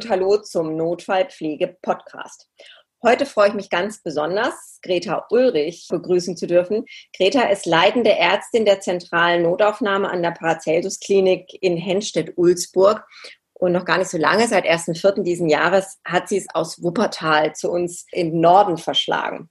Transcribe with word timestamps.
Und 0.00 0.08
Hallo 0.08 0.38
zum 0.38 0.78
Notfallpflege-Podcast. 0.78 2.48
Heute 3.02 3.26
freue 3.26 3.48
ich 3.48 3.54
mich 3.54 3.68
ganz 3.68 4.02
besonders, 4.02 4.78
Greta 4.80 5.26
Ulrich 5.28 5.88
begrüßen 5.90 6.38
zu 6.38 6.46
dürfen. 6.46 6.86
Greta 7.14 7.42
ist 7.50 7.66
leitende 7.66 8.16
Ärztin 8.16 8.64
der 8.64 8.80
zentralen 8.80 9.42
Notaufnahme 9.42 10.08
an 10.08 10.22
der 10.22 10.30
Paracelsus-Klinik 10.30 11.50
in 11.60 11.76
Henstedt-Ulzburg. 11.76 13.04
Und 13.52 13.72
noch 13.72 13.84
gar 13.84 13.98
nicht 13.98 14.08
so 14.08 14.16
lange, 14.16 14.48
seit 14.48 14.64
1.4. 14.64 15.22
diesen 15.22 15.50
Jahres, 15.50 15.98
hat 16.02 16.30
sie 16.30 16.38
es 16.38 16.46
aus 16.54 16.82
Wuppertal 16.82 17.54
zu 17.54 17.70
uns 17.70 18.06
im 18.10 18.40
Norden 18.40 18.78
verschlagen. 18.78 19.50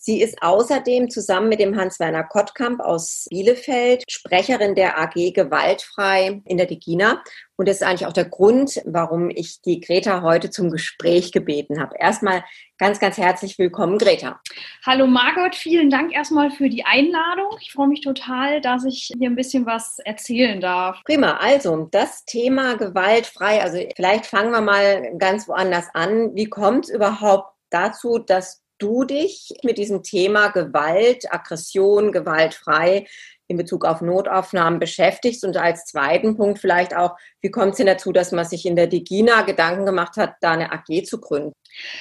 Sie 0.00 0.22
ist 0.22 0.40
außerdem 0.40 1.10
zusammen 1.10 1.48
mit 1.48 1.58
dem 1.58 1.76
Hans-Werner 1.76 2.22
Kottkamp 2.22 2.80
aus 2.80 3.26
Bielefeld 3.30 4.04
Sprecherin 4.08 4.76
der 4.76 4.96
AG 4.96 5.32
Gewaltfrei 5.32 6.40
in 6.44 6.56
der 6.56 6.66
Digina. 6.66 7.20
Und 7.58 7.66
das 7.66 7.78
ist 7.78 7.82
eigentlich 7.82 8.06
auch 8.06 8.12
der 8.12 8.24
Grund, 8.24 8.80
warum 8.84 9.30
ich 9.30 9.60
die 9.62 9.80
Greta 9.80 10.22
heute 10.22 10.48
zum 10.48 10.70
Gespräch 10.70 11.32
gebeten 11.32 11.80
habe. 11.80 11.96
Erstmal 11.98 12.44
ganz, 12.78 13.00
ganz 13.00 13.18
herzlich 13.18 13.58
willkommen, 13.58 13.98
Greta. 13.98 14.40
Hallo 14.86 15.08
Margot, 15.08 15.56
vielen 15.56 15.90
Dank 15.90 16.14
erstmal 16.14 16.52
für 16.52 16.68
die 16.68 16.84
Einladung. 16.84 17.56
Ich 17.60 17.72
freue 17.72 17.88
mich 17.88 18.00
total, 18.00 18.60
dass 18.60 18.84
ich 18.84 19.10
hier 19.18 19.28
ein 19.28 19.34
bisschen 19.34 19.66
was 19.66 19.98
erzählen 19.98 20.60
darf. 20.60 21.02
Prima, 21.04 21.38
also 21.38 21.88
das 21.90 22.24
Thema 22.24 22.76
gewaltfrei, 22.76 23.60
also 23.60 23.78
vielleicht 23.96 24.26
fangen 24.26 24.52
wir 24.52 24.60
mal 24.60 25.16
ganz 25.18 25.48
woanders 25.48 25.88
an. 25.94 26.36
Wie 26.36 26.46
kommt 26.46 26.84
es 26.84 26.94
überhaupt 26.94 27.56
dazu, 27.70 28.18
dass 28.18 28.62
du 28.78 29.02
dich 29.02 29.52
mit 29.64 29.78
diesem 29.78 30.04
Thema 30.04 30.48
Gewalt, 30.52 31.24
Aggression, 31.32 32.12
gewaltfrei 32.12 33.08
in 33.48 33.56
Bezug 33.56 33.84
auf 33.84 34.02
Notaufnahmen 34.02 34.78
beschäftigst 34.78 35.44
und 35.44 35.56
als 35.56 35.86
zweiten 35.86 36.36
Punkt 36.36 36.58
vielleicht 36.58 36.94
auch, 36.94 37.16
wie 37.40 37.50
kommt 37.50 37.72
es 37.72 37.76
denn 37.78 37.86
dazu, 37.86 38.12
dass 38.12 38.30
man 38.30 38.44
sich 38.44 38.66
in 38.66 38.76
der 38.76 38.86
Digina 38.86 39.42
Gedanken 39.42 39.86
gemacht 39.86 40.16
hat, 40.16 40.34
da 40.40 40.52
eine 40.52 40.70
AG 40.72 41.04
zu 41.04 41.20
gründen? 41.20 41.52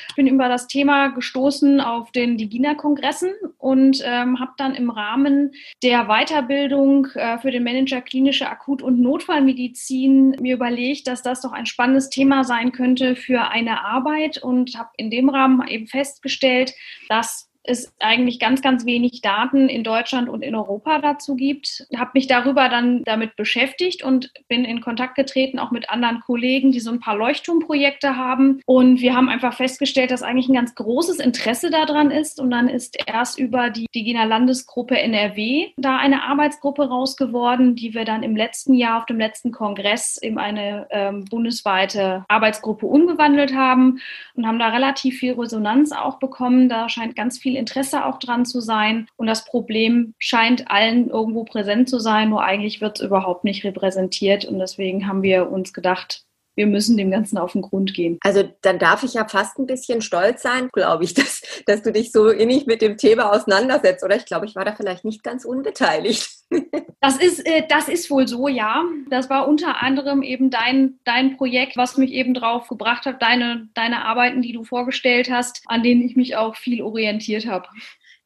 Ich 0.10 0.16
bin 0.16 0.28
über 0.28 0.50
das 0.50 0.68
Thema 0.68 1.10
gestoßen 1.10 1.82
auf 1.82 2.12
den 2.12 2.38
Digina-Kongressen 2.38 3.32
und 3.58 4.02
ähm, 4.04 4.40
habe 4.40 4.52
dann 4.58 4.76
im 4.76 4.90
Rahmen 4.90 5.54
der 5.84 6.06
Weiterbildung 6.06 7.08
äh, 7.16 7.38
für 7.40 7.52
den 7.52 7.64
Manager 7.64 8.02
klinische 8.02 8.50
Akut- 8.50 8.82
und 8.82 9.00
Notfallmedizin 9.00 10.38
mir 10.42 10.56
überlegt, 10.56 11.08
dass 11.08 11.22
das 11.22 11.42
doch 11.42 11.52
ein 11.52 11.66
spannendes 11.66 12.10
Thema 12.10 12.44
sein 12.44 12.72
könnte 12.72 13.16
für 13.16 13.50
eine 13.50 13.86
Arbeit 13.86 14.38
und 14.42 14.78
habe 14.78 14.90
in 14.98 15.12
dem 15.12 15.30
Rahmen 15.30 15.68
eben 15.68 15.88
festgestellt, 15.88 16.74
dass 17.10 17.47
es 17.70 17.94
eigentlich 18.00 18.40
ganz, 18.40 18.62
ganz 18.62 18.86
wenig 18.86 19.22
Daten 19.22 19.70
in 19.70 19.84
Deutschland 19.84 20.30
und 20.30 20.42
in 20.42 20.56
Europa 20.56 21.00
dazu 21.00 21.36
gibt. 21.36 21.88
Habe 21.96 22.12
mich 22.14 22.28
darüber 22.28 22.70
dann 22.70 23.04
damit 23.04 23.36
beschäftigt 23.36 24.04
und 24.04 24.32
bin 24.48 24.66
in 24.66 24.82
Kontakt 24.82 25.16
getreten, 25.16 25.60
auch 25.60 25.72
mit 25.72 25.90
anderen 25.90 26.22
Kollegen, 26.22 26.72
die 26.72 26.80
so 26.80 26.92
ein 26.92 27.00
paar 27.00 27.18
Leuchtturmprojekte 27.18 28.16
haben. 28.16 28.62
Und 28.66 29.02
wir 29.02 29.16
haben 29.16 29.30
einfach 29.30 29.54
festgestellt, 29.54 30.12
dass 30.12 30.24
eigentlich 30.24 30.48
ein 30.50 30.56
ganz 30.56 30.76
großes 30.76 31.20
Interesse 31.20 31.70
daran 31.70 32.12
ist. 32.12 32.40
Und 32.40 32.52
dann 32.52 32.70
ist 32.70 32.98
erst 33.06 33.40
über 33.40 33.70
die 33.70 33.88
Digina 33.94 34.24
Landesgruppe 34.24 34.98
NRW 34.98 35.68
da 35.78 35.98
eine 35.98 36.24
Arbeitsgruppe 36.24 36.88
raus 36.88 37.18
geworden, 37.18 37.76
die 37.76 37.94
wir 37.94 38.06
dann 38.06 38.24
im 38.24 38.36
letzten 38.36 38.74
Jahr 38.74 39.00
auf 39.00 39.06
dem 39.06 39.18
letzten 39.18 39.52
Kongress 39.52 40.18
in 40.18 40.38
eine 40.38 40.88
ähm, 40.92 41.26
bundesweite 41.26 42.26
Arbeitsgruppe 42.28 42.86
umgewandelt 42.86 43.54
haben 43.54 44.00
und 44.36 44.48
haben 44.48 44.60
da 44.60 44.70
relativ 44.70 45.18
viel 45.20 45.34
Resonanz 45.34 45.92
auch 45.92 46.20
bekommen. 46.20 46.70
Da 46.70 46.90
scheint 46.90 47.16
ganz 47.16 47.38
viel 47.38 47.56
Interesse 47.58 48.06
auch 48.06 48.20
dran 48.20 48.46
zu 48.46 48.62
sein. 48.62 49.08
Und 49.18 49.28
das 49.28 49.46
Problem 49.46 50.14
scheint 50.20 50.70
allen 50.70 51.10
irgendwo 51.10 51.44
präsent 51.44 51.90
zu 51.90 52.00
sein, 52.00 52.30
nur 52.30 52.44
eigentlich 52.44 52.82
wird 52.82 53.00
es 53.00 53.06
überhaupt 53.06 53.44
nicht 53.44 53.64
repräsentiert. 53.64 54.46
Und 54.46 54.60
deswegen 54.60 55.08
haben 55.08 55.24
wir 55.24 55.52
uns 55.52 55.74
gedacht, 55.74 56.27
wir 56.58 56.68
müssen 56.68 56.98
dem 56.98 57.12
Ganzen 57.12 57.38
auf 57.38 57.54
den 57.54 57.62
Grund 57.62 57.94
gehen. 57.94 58.18
Also 58.22 58.44
dann 58.62 58.80
darf 58.80 59.04
ich 59.04 59.14
ja 59.14 59.28
fast 59.28 59.60
ein 59.60 59.68
bisschen 59.68 60.02
stolz 60.02 60.42
sein, 60.42 60.70
glaube 60.74 61.06
ich, 61.06 61.14
dass, 61.14 61.42
dass 61.66 61.84
du 61.84 61.92
dich 61.94 62.12
so 62.12 62.28
innig 62.30 62.66
mit 62.66 62.82
dem 62.82 62.98
Thema 62.98 63.32
auseinandersetzt. 63.32 64.04
Oder 64.04 64.18
ich 64.18 64.26
glaube, 64.26 64.48
ich 64.48 64.56
war 64.56 64.66
da 64.66 64.76
vielleicht 64.76 65.06
nicht 65.06 65.24
ganz 65.24 65.46
unbeteiligt. 65.46 66.28
Das 67.00 67.18
ist, 67.18 67.46
äh, 67.46 67.64
das 67.70 67.90
ist 67.90 68.10
wohl 68.10 68.28
so, 68.28 68.48
ja. 68.48 68.84
Das 69.12 69.30
war 69.30 69.48
unter 69.48 69.84
anderem 69.84 70.24
eben 70.24 70.50
dein, 70.50 71.00
dein 71.06 71.38
Projekt, 71.38 71.78
was 71.78 71.96
mich 71.96 72.12
eben 72.12 72.34
drauf 72.34 72.68
gebracht 72.68 73.06
hat, 73.06 73.22
deine, 73.22 73.70
deine 73.76 74.04
Arbeiten, 74.06 74.42
die 74.42 74.52
du 74.52 74.64
vorgestellt 74.64 75.30
hast, 75.30 75.62
an 75.68 75.84
denen 75.84 76.02
ich 76.02 76.16
mich 76.16 76.36
auch 76.36 76.56
viel 76.56 76.82
orientiert 76.82 77.46
habe. 77.46 77.68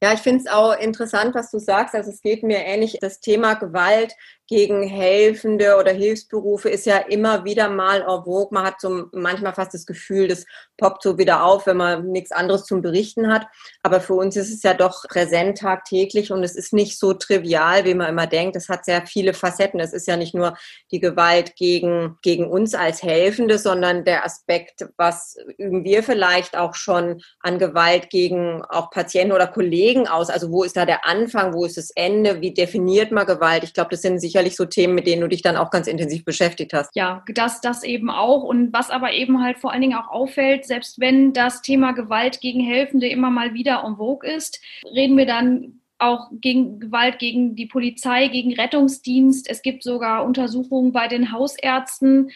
Ja, 0.04 0.14
ich 0.14 0.20
finde 0.22 0.40
es 0.40 0.48
auch 0.48 0.74
interessant, 0.80 1.36
was 1.36 1.52
du 1.52 1.60
sagst. 1.60 1.94
Also 1.94 2.10
es 2.10 2.22
geht 2.22 2.42
mir 2.42 2.60
ähnlich. 2.60 2.98
Das 3.00 3.20
Thema 3.20 3.54
Gewalt 3.54 4.16
gegen 4.52 4.84
Helfende 4.84 5.78
oder 5.78 5.94
Hilfsberufe 5.94 6.70
ist 6.70 6.86
ja 6.86 6.98
immer 6.98 7.46
wieder 7.46 7.70
mal 7.70 8.02
en 8.02 8.26
vogue. 8.26 8.50
Man 8.52 8.66
hat 8.66 8.82
so 8.82 9.06
manchmal 9.14 9.54
fast 9.54 9.74
das 9.74 9.86
Gefühl, 9.86 10.28
das 10.28 10.46
poppt 10.76 11.04
so 11.04 11.18
wieder 11.18 11.46
auf, 11.46 11.68
wenn 11.68 11.78
man 11.78 12.12
nichts 12.12 12.34
anderes 12.34 12.66
zum 12.66 12.82
Berichten 12.82 13.32
hat. 13.32 13.48
Aber 13.82 14.02
für 14.02 14.16
uns 14.16 14.36
ist 14.36 14.54
es 14.54 14.62
ja 14.62 14.74
doch 14.74 15.08
präsent 15.08 15.60
tagtäglich 15.60 16.34
und 16.34 16.44
es 16.44 16.58
ist 16.58 16.74
nicht 16.74 17.00
so 17.00 17.14
trivial, 17.14 17.86
wie 17.86 17.94
man 17.94 18.10
immer 18.10 18.28
denkt. 18.28 18.58
Es 18.58 18.68
hat 18.68 18.84
sehr 18.84 19.06
viele 19.06 19.34
Facetten. 19.34 19.80
Es 19.80 19.94
ist 19.94 20.06
ja 20.06 20.18
nicht 20.18 20.36
nur 20.36 20.58
die 20.92 21.00
Gewalt 21.00 21.56
gegen, 21.56 22.18
gegen 22.22 22.46
uns 22.46 22.76
als 22.76 23.02
Helfende, 23.04 23.58
sondern 23.58 24.04
der 24.04 24.26
Aspekt, 24.26 24.86
was 24.98 25.38
üben 25.60 25.86
wir 25.86 26.04
vielleicht 26.04 26.58
auch 26.58 26.76
schon 26.76 27.22
an 27.40 27.58
Gewalt 27.58 28.10
gegen 28.10 28.62
auch 28.64 28.92
Patienten 28.92 29.32
oder 29.32 29.48
Kollegen 29.48 30.10
aus? 30.10 30.30
Also 30.30 30.52
wo 30.52 30.66
ist 30.66 30.76
da 30.76 30.86
der 30.86 31.06
Anfang? 31.06 31.54
Wo 31.54 31.64
ist 31.64 31.78
das 31.78 31.92
Ende? 31.92 32.42
Wie 32.42 32.54
definiert 32.54 33.14
man 33.14 33.26
Gewalt? 33.26 33.64
Ich 33.64 33.74
glaube, 33.74 33.92
das 33.92 34.02
sind 34.02 34.20
sicher 34.20 34.41
sicherlich 34.42 34.56
so 34.56 34.66
Themen, 34.66 34.96
mit 34.96 35.08
denen 35.08 35.22
du 35.22 35.28
dich 35.28 35.42
dann 35.42 35.58
auch 35.58 35.70
ganz 35.70 35.88
intensiv 35.88 36.26
beschäftigt 36.26 36.74
hast. 36.74 36.96
Ja, 36.96 37.24
das, 37.34 37.62
das 37.62 37.84
eben 37.84 38.10
auch. 38.10 38.44
Und 38.44 38.74
was 38.74 38.90
aber 38.90 39.14
eben 39.14 39.42
halt 39.44 39.60
vor 39.60 39.72
allen 39.72 39.82
Dingen 39.82 39.98
auch 39.98 40.10
auffällt, 40.10 40.66
selbst 40.66 41.00
wenn 41.00 41.34
das 41.34 41.62
Thema 41.62 41.92
Gewalt 41.92 42.42
gegen 42.42 42.62
Helfende 42.62 43.08
immer 43.08 43.30
mal 43.30 43.54
wieder 43.54 43.84
en 43.86 43.98
vogue 43.98 44.30
ist, 44.30 44.60
reden 44.84 45.18
wir 45.18 45.26
dann 45.26 45.80
auch 46.00 46.30
gegen 46.32 46.80
Gewalt 46.80 47.20
gegen 47.20 47.56
die 47.56 47.68
Polizei, 47.68 48.28
gegen 48.28 48.54
Rettungsdienst. 48.54 49.48
Es 49.48 49.62
gibt 49.62 49.84
sogar 49.84 50.26
Untersuchungen 50.26 50.92
bei 50.92 51.08
den 51.08 51.32
Hausärzten. 51.32 52.32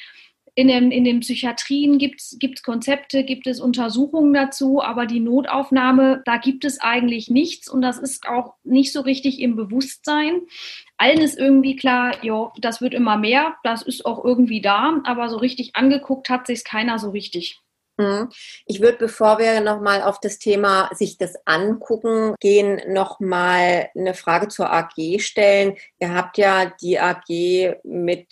In 0.57 0.69
den, 0.69 0.91
in 0.91 1.03
den 1.03 1.19
Psychiatrien 1.19 1.97
gibt 1.97 2.21
es 2.21 2.63
Konzepte, 2.63 3.25
gibt 3.25 3.45
es 3.45 3.59
Untersuchungen 3.59 4.33
dazu, 4.33 4.81
aber 4.81 5.05
die 5.05 5.19
Notaufnahme, 5.19 6.21
da 6.25 6.37
gibt 6.37 6.63
es 6.63 6.79
eigentlich 6.79 7.29
nichts 7.29 7.69
und 7.69 7.81
das 7.81 7.97
ist 7.97 8.25
auch 8.25 8.53
nicht 8.63 8.93
so 8.93 9.01
richtig 9.01 9.41
im 9.41 9.57
Bewusstsein. 9.57 10.41
Allen 10.95 11.19
ist 11.19 11.37
irgendwie 11.37 11.75
klar, 11.75 12.23
ja, 12.23 12.53
das 12.57 12.79
wird 12.79 12.93
immer 12.93 13.17
mehr, 13.17 13.55
das 13.63 13.81
ist 13.81 14.05
auch 14.05 14.23
irgendwie 14.23 14.61
da, 14.61 15.01
aber 15.03 15.27
so 15.27 15.35
richtig 15.35 15.75
angeguckt 15.75 16.29
hat 16.29 16.47
sich 16.47 16.63
keiner 16.63 16.99
so 16.99 17.09
richtig. 17.09 17.61
Mhm. 17.97 18.29
Ich 18.65 18.81
würde, 18.81 18.97
bevor 18.97 19.39
wir 19.39 19.61
nochmal 19.61 20.01
auf 20.01 20.19
das 20.19 20.37
Thema 20.37 20.89
sich 20.93 21.17
das 21.17 21.35
angucken 21.45 22.35
gehen, 22.39 22.81
nochmal 22.91 23.89
eine 23.95 24.13
Frage 24.13 24.47
zur 24.49 24.71
AG 24.71 25.19
stellen. 25.19 25.75
Ihr 25.99 26.13
habt 26.13 26.37
ja 26.37 26.71
die 26.81 26.99
AG 26.99 27.79
mit 27.83 28.27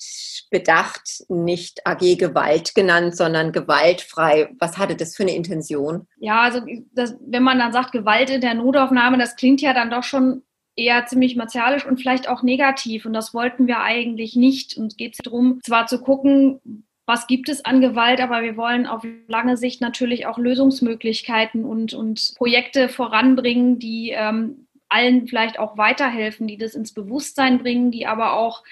Bedacht 0.52 1.23
nicht 1.29 1.85
AG 1.85 2.18
Gewalt 2.18 2.75
genannt, 2.75 3.16
sondern 3.16 3.52
gewaltfrei. 3.52 4.50
Was 4.59 4.78
hatte 4.78 4.96
das 4.96 5.16
für 5.16 5.23
eine 5.23 5.35
Intention? 5.35 6.07
Ja, 6.18 6.41
also 6.41 6.62
das, 6.94 7.16
wenn 7.25 7.44
man 7.44 7.59
dann 7.59 7.73
sagt 7.73 7.91
Gewalt 7.91 8.29
in 8.29 8.41
der 8.41 8.53
Notaufnahme, 8.56 9.18
das 9.18 9.35
klingt 9.35 9.62
ja 9.62 9.73
dann 9.73 9.90
doch 9.90 10.03
schon 10.03 10.44
eher 10.75 11.06
ziemlich 11.06 11.35
martialisch 11.35 11.85
und 11.85 11.97
vielleicht 11.97 12.28
auch 12.28 12.44
negativ. 12.44 13.05
Und 13.05 13.14
das 13.14 13.34
wollten 13.34 13.67
wir 13.67 13.79
eigentlich 13.79 14.35
nicht. 14.35 14.76
Und 14.78 14.88
es 14.88 14.97
geht 14.97 15.17
darum, 15.23 15.59
zwar 15.64 15.88
zu 15.88 16.02
gucken, 16.02 16.85
was 17.05 17.28
gibt 17.28 17.50
es 17.50 17.66
an 17.66 17.82
Gewalt, 17.82 18.22
aber 18.22 18.41
wir 18.41 18.55
wollen 18.55 18.88
auf 18.88 19.05
lange 19.28 19.58
Sicht 19.58 19.82
natürlich 19.82 20.26
auch 20.26 20.38
Lösungsmöglichkeiten 20.38 21.66
und, 21.66 21.94
und 21.94 22.34
Projekte 22.38 22.88
voranbringen, 22.88 23.78
die 23.79 24.11
ähm, 24.11 24.67
allen 24.90 25.28
vielleicht 25.28 25.59
auch 25.59 25.78
weiterhelfen, 25.78 26.47
die 26.47 26.58
das 26.58 26.76
ins 26.76 26.94
Bewusstsein 26.94 27.58
bringen, 27.58 27.91
die 27.91 28.05
aber 28.05 28.34
auch 28.34 28.64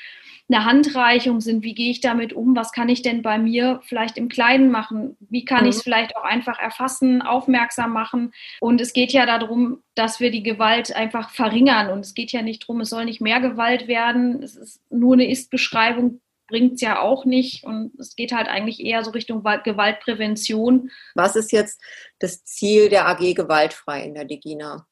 eine 0.49 0.65
Handreichung 0.65 1.39
sind. 1.39 1.63
Wie 1.63 1.73
gehe 1.73 1.91
ich 1.91 2.01
damit 2.01 2.33
um? 2.33 2.55
Was 2.55 2.71
kann 2.71 2.89
ich 2.89 3.01
denn 3.01 3.21
bei 3.21 3.37
mir 3.37 3.79
vielleicht 3.83 4.17
im 4.17 4.27
Kleinen 4.27 4.69
machen? 4.69 5.15
Wie 5.19 5.45
kann 5.45 5.63
mhm. 5.63 5.69
ich 5.69 5.75
es 5.77 5.83
vielleicht 5.83 6.15
auch 6.15 6.23
einfach 6.23 6.59
erfassen, 6.59 7.21
aufmerksam 7.21 7.93
machen? 7.93 8.33
Und 8.59 8.81
es 8.81 8.93
geht 8.93 9.13
ja 9.13 9.25
darum, 9.25 9.79
dass 9.95 10.19
wir 10.19 10.31
die 10.31 10.43
Gewalt 10.43 10.95
einfach 10.95 11.29
verringern. 11.29 11.89
Und 11.89 12.01
es 12.01 12.13
geht 12.13 12.31
ja 12.31 12.41
nicht 12.41 12.63
darum, 12.63 12.81
es 12.81 12.89
soll 12.89 13.05
nicht 13.05 13.21
mehr 13.21 13.39
Gewalt 13.39 13.87
werden. 13.87 14.43
Es 14.43 14.55
ist 14.55 14.81
nur 14.91 15.13
eine 15.13 15.29
Ist-Beschreibung 15.29 16.19
bringt 16.51 16.75
es 16.75 16.81
ja 16.81 16.99
auch 16.99 17.25
nicht. 17.25 17.63
Und 17.63 17.97
es 17.99 18.15
geht 18.15 18.33
halt 18.33 18.47
eigentlich 18.47 18.81
eher 18.81 19.03
so 19.03 19.11
Richtung 19.11 19.41
Gewaltprävention. 19.41 20.91
Was 21.15 21.35
ist 21.35 21.51
jetzt 21.51 21.81
das 22.19 22.43
Ziel 22.43 22.89
der 22.89 23.07
AG 23.07 23.33
Gewaltfrei 23.33 24.03
in 24.03 24.13
der 24.13 24.25
Digina? 24.25 24.85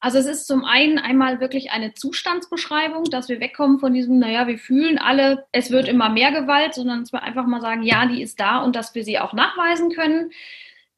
Also 0.00 0.18
es 0.18 0.26
ist 0.26 0.48
zum 0.48 0.64
einen 0.64 0.98
einmal 0.98 1.38
wirklich 1.38 1.70
eine 1.70 1.94
Zustandsbeschreibung, 1.94 3.04
dass 3.04 3.28
wir 3.28 3.38
wegkommen 3.38 3.78
von 3.78 3.94
diesem, 3.94 4.18
naja, 4.18 4.48
wir 4.48 4.58
fühlen 4.58 4.98
alle, 4.98 5.46
es 5.52 5.70
wird 5.70 5.86
immer 5.86 6.08
mehr 6.08 6.32
Gewalt, 6.32 6.74
sondern 6.74 7.00
dass 7.00 7.12
wir 7.12 7.22
einfach 7.22 7.46
mal 7.46 7.60
sagen, 7.60 7.84
ja, 7.84 8.06
die 8.06 8.20
ist 8.20 8.40
da 8.40 8.64
und 8.64 8.74
dass 8.74 8.96
wir 8.96 9.04
sie 9.04 9.20
auch 9.20 9.32
nachweisen 9.32 9.90
können. 9.90 10.32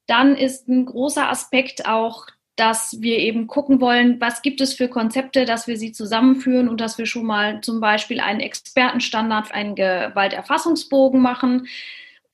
Dann 0.07 0.35
ist 0.35 0.69
ein 0.69 0.87
großer 0.87 1.29
Aspekt 1.29 1.87
auch, 1.87 2.29
dass 2.57 3.01
wir 3.01 3.19
eben 3.19 3.47
gucken 3.47 3.81
wollen, 3.81 4.21
was 4.21 4.43
gibt 4.43 4.61
es 4.61 4.75
für 4.75 4.89
Konzepte, 4.89 5.45
dass 5.45 5.67
wir 5.67 5.77
sie 5.77 5.93
zusammenführen 5.93 6.69
und 6.69 6.81
dass 6.81 6.99
wir 6.99 7.07
schon 7.07 7.27
mal 7.27 7.61
zum 7.61 7.81
Beispiel 7.81 8.21
einen 8.21 8.41
Expertenstandard, 8.41 9.53
einen 9.53 9.75
Gewalterfassungsbogen 9.75 11.21
machen 11.21 11.67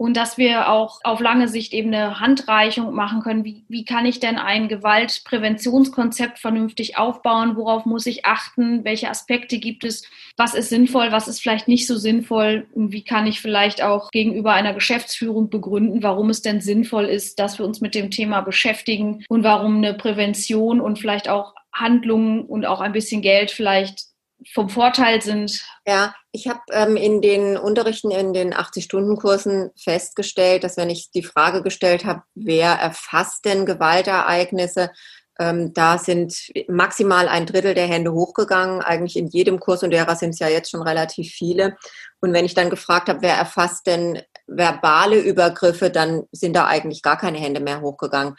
und 0.00 0.16
dass 0.16 0.38
wir 0.38 0.70
auch 0.70 1.00
auf 1.04 1.20
lange 1.20 1.46
Sicht 1.46 1.74
eben 1.74 1.92
eine 1.92 2.20
Handreichung 2.20 2.94
machen 2.94 3.20
können. 3.20 3.44
Wie, 3.44 3.64
wie 3.68 3.84
kann 3.84 4.06
ich 4.06 4.18
denn 4.18 4.38
ein 4.38 4.66
Gewaltpräventionskonzept 4.66 6.38
vernünftig 6.38 6.96
aufbauen? 6.96 7.54
Worauf 7.54 7.84
muss 7.84 8.06
ich 8.06 8.24
achten? 8.24 8.82
Welche 8.82 9.10
Aspekte 9.10 9.58
gibt 9.58 9.84
es? 9.84 10.04
Was 10.38 10.54
ist 10.54 10.70
sinnvoll? 10.70 11.12
Was 11.12 11.28
ist 11.28 11.42
vielleicht 11.42 11.68
nicht 11.68 11.86
so 11.86 11.98
sinnvoll? 11.98 12.66
Und 12.72 12.92
wie 12.92 13.04
kann 13.04 13.26
ich 13.26 13.42
vielleicht 13.42 13.82
auch 13.82 14.10
gegenüber 14.10 14.54
einer 14.54 14.72
Geschäftsführung 14.72 15.50
begründen, 15.50 16.02
warum 16.02 16.30
es 16.30 16.40
denn 16.40 16.62
sinnvoll 16.62 17.04
ist, 17.04 17.38
dass 17.38 17.58
wir 17.58 17.66
uns 17.66 17.82
mit 17.82 17.94
dem 17.94 18.10
Thema 18.10 18.40
beschäftigen 18.40 19.26
und 19.28 19.44
warum 19.44 19.76
eine 19.76 19.92
Prävention 19.92 20.80
und 20.80 20.98
vielleicht 20.98 21.28
auch 21.28 21.54
Handlungen 21.74 22.46
und 22.46 22.64
auch 22.64 22.80
ein 22.80 22.92
bisschen 22.92 23.20
Geld 23.20 23.50
vielleicht 23.50 24.09
vom 24.52 24.68
Vorteil 24.68 25.22
sind. 25.22 25.60
Ja, 25.86 26.14
ich 26.32 26.48
habe 26.48 26.60
ähm, 26.72 26.96
in 26.96 27.20
den 27.20 27.56
Unterrichten 27.56 28.10
in 28.10 28.32
den 28.32 28.54
80-Stunden-Kursen 28.54 29.70
festgestellt, 29.76 30.64
dass 30.64 30.76
wenn 30.76 30.90
ich 30.90 31.10
die 31.10 31.22
Frage 31.22 31.62
gestellt 31.62 32.04
habe, 32.04 32.22
wer 32.34 32.72
erfasst 32.72 33.44
denn 33.44 33.66
Gewaltereignisse, 33.66 34.90
ähm, 35.38 35.72
da 35.72 35.96
sind 35.96 36.36
maximal 36.68 37.28
ein 37.28 37.46
Drittel 37.46 37.74
der 37.74 37.86
Hände 37.86 38.12
hochgegangen, 38.12 38.82
eigentlich 38.82 39.16
in 39.16 39.28
jedem 39.28 39.58
Kurs 39.58 39.82
und 39.82 39.90
derer 39.90 40.14
sind 40.16 40.30
es 40.30 40.38
ja 40.38 40.48
jetzt 40.48 40.70
schon 40.70 40.82
relativ 40.82 41.32
viele. 41.32 41.76
Und 42.20 42.32
wenn 42.32 42.44
ich 42.44 42.54
dann 42.54 42.68
gefragt 42.68 43.08
habe, 43.08 43.22
wer 43.22 43.34
erfasst 43.34 43.86
denn 43.86 44.20
verbale 44.46 45.18
Übergriffe, 45.18 45.90
dann 45.90 46.24
sind 46.32 46.54
da 46.54 46.66
eigentlich 46.66 47.02
gar 47.02 47.16
keine 47.16 47.38
Hände 47.38 47.60
mehr 47.60 47.80
hochgegangen 47.80 48.36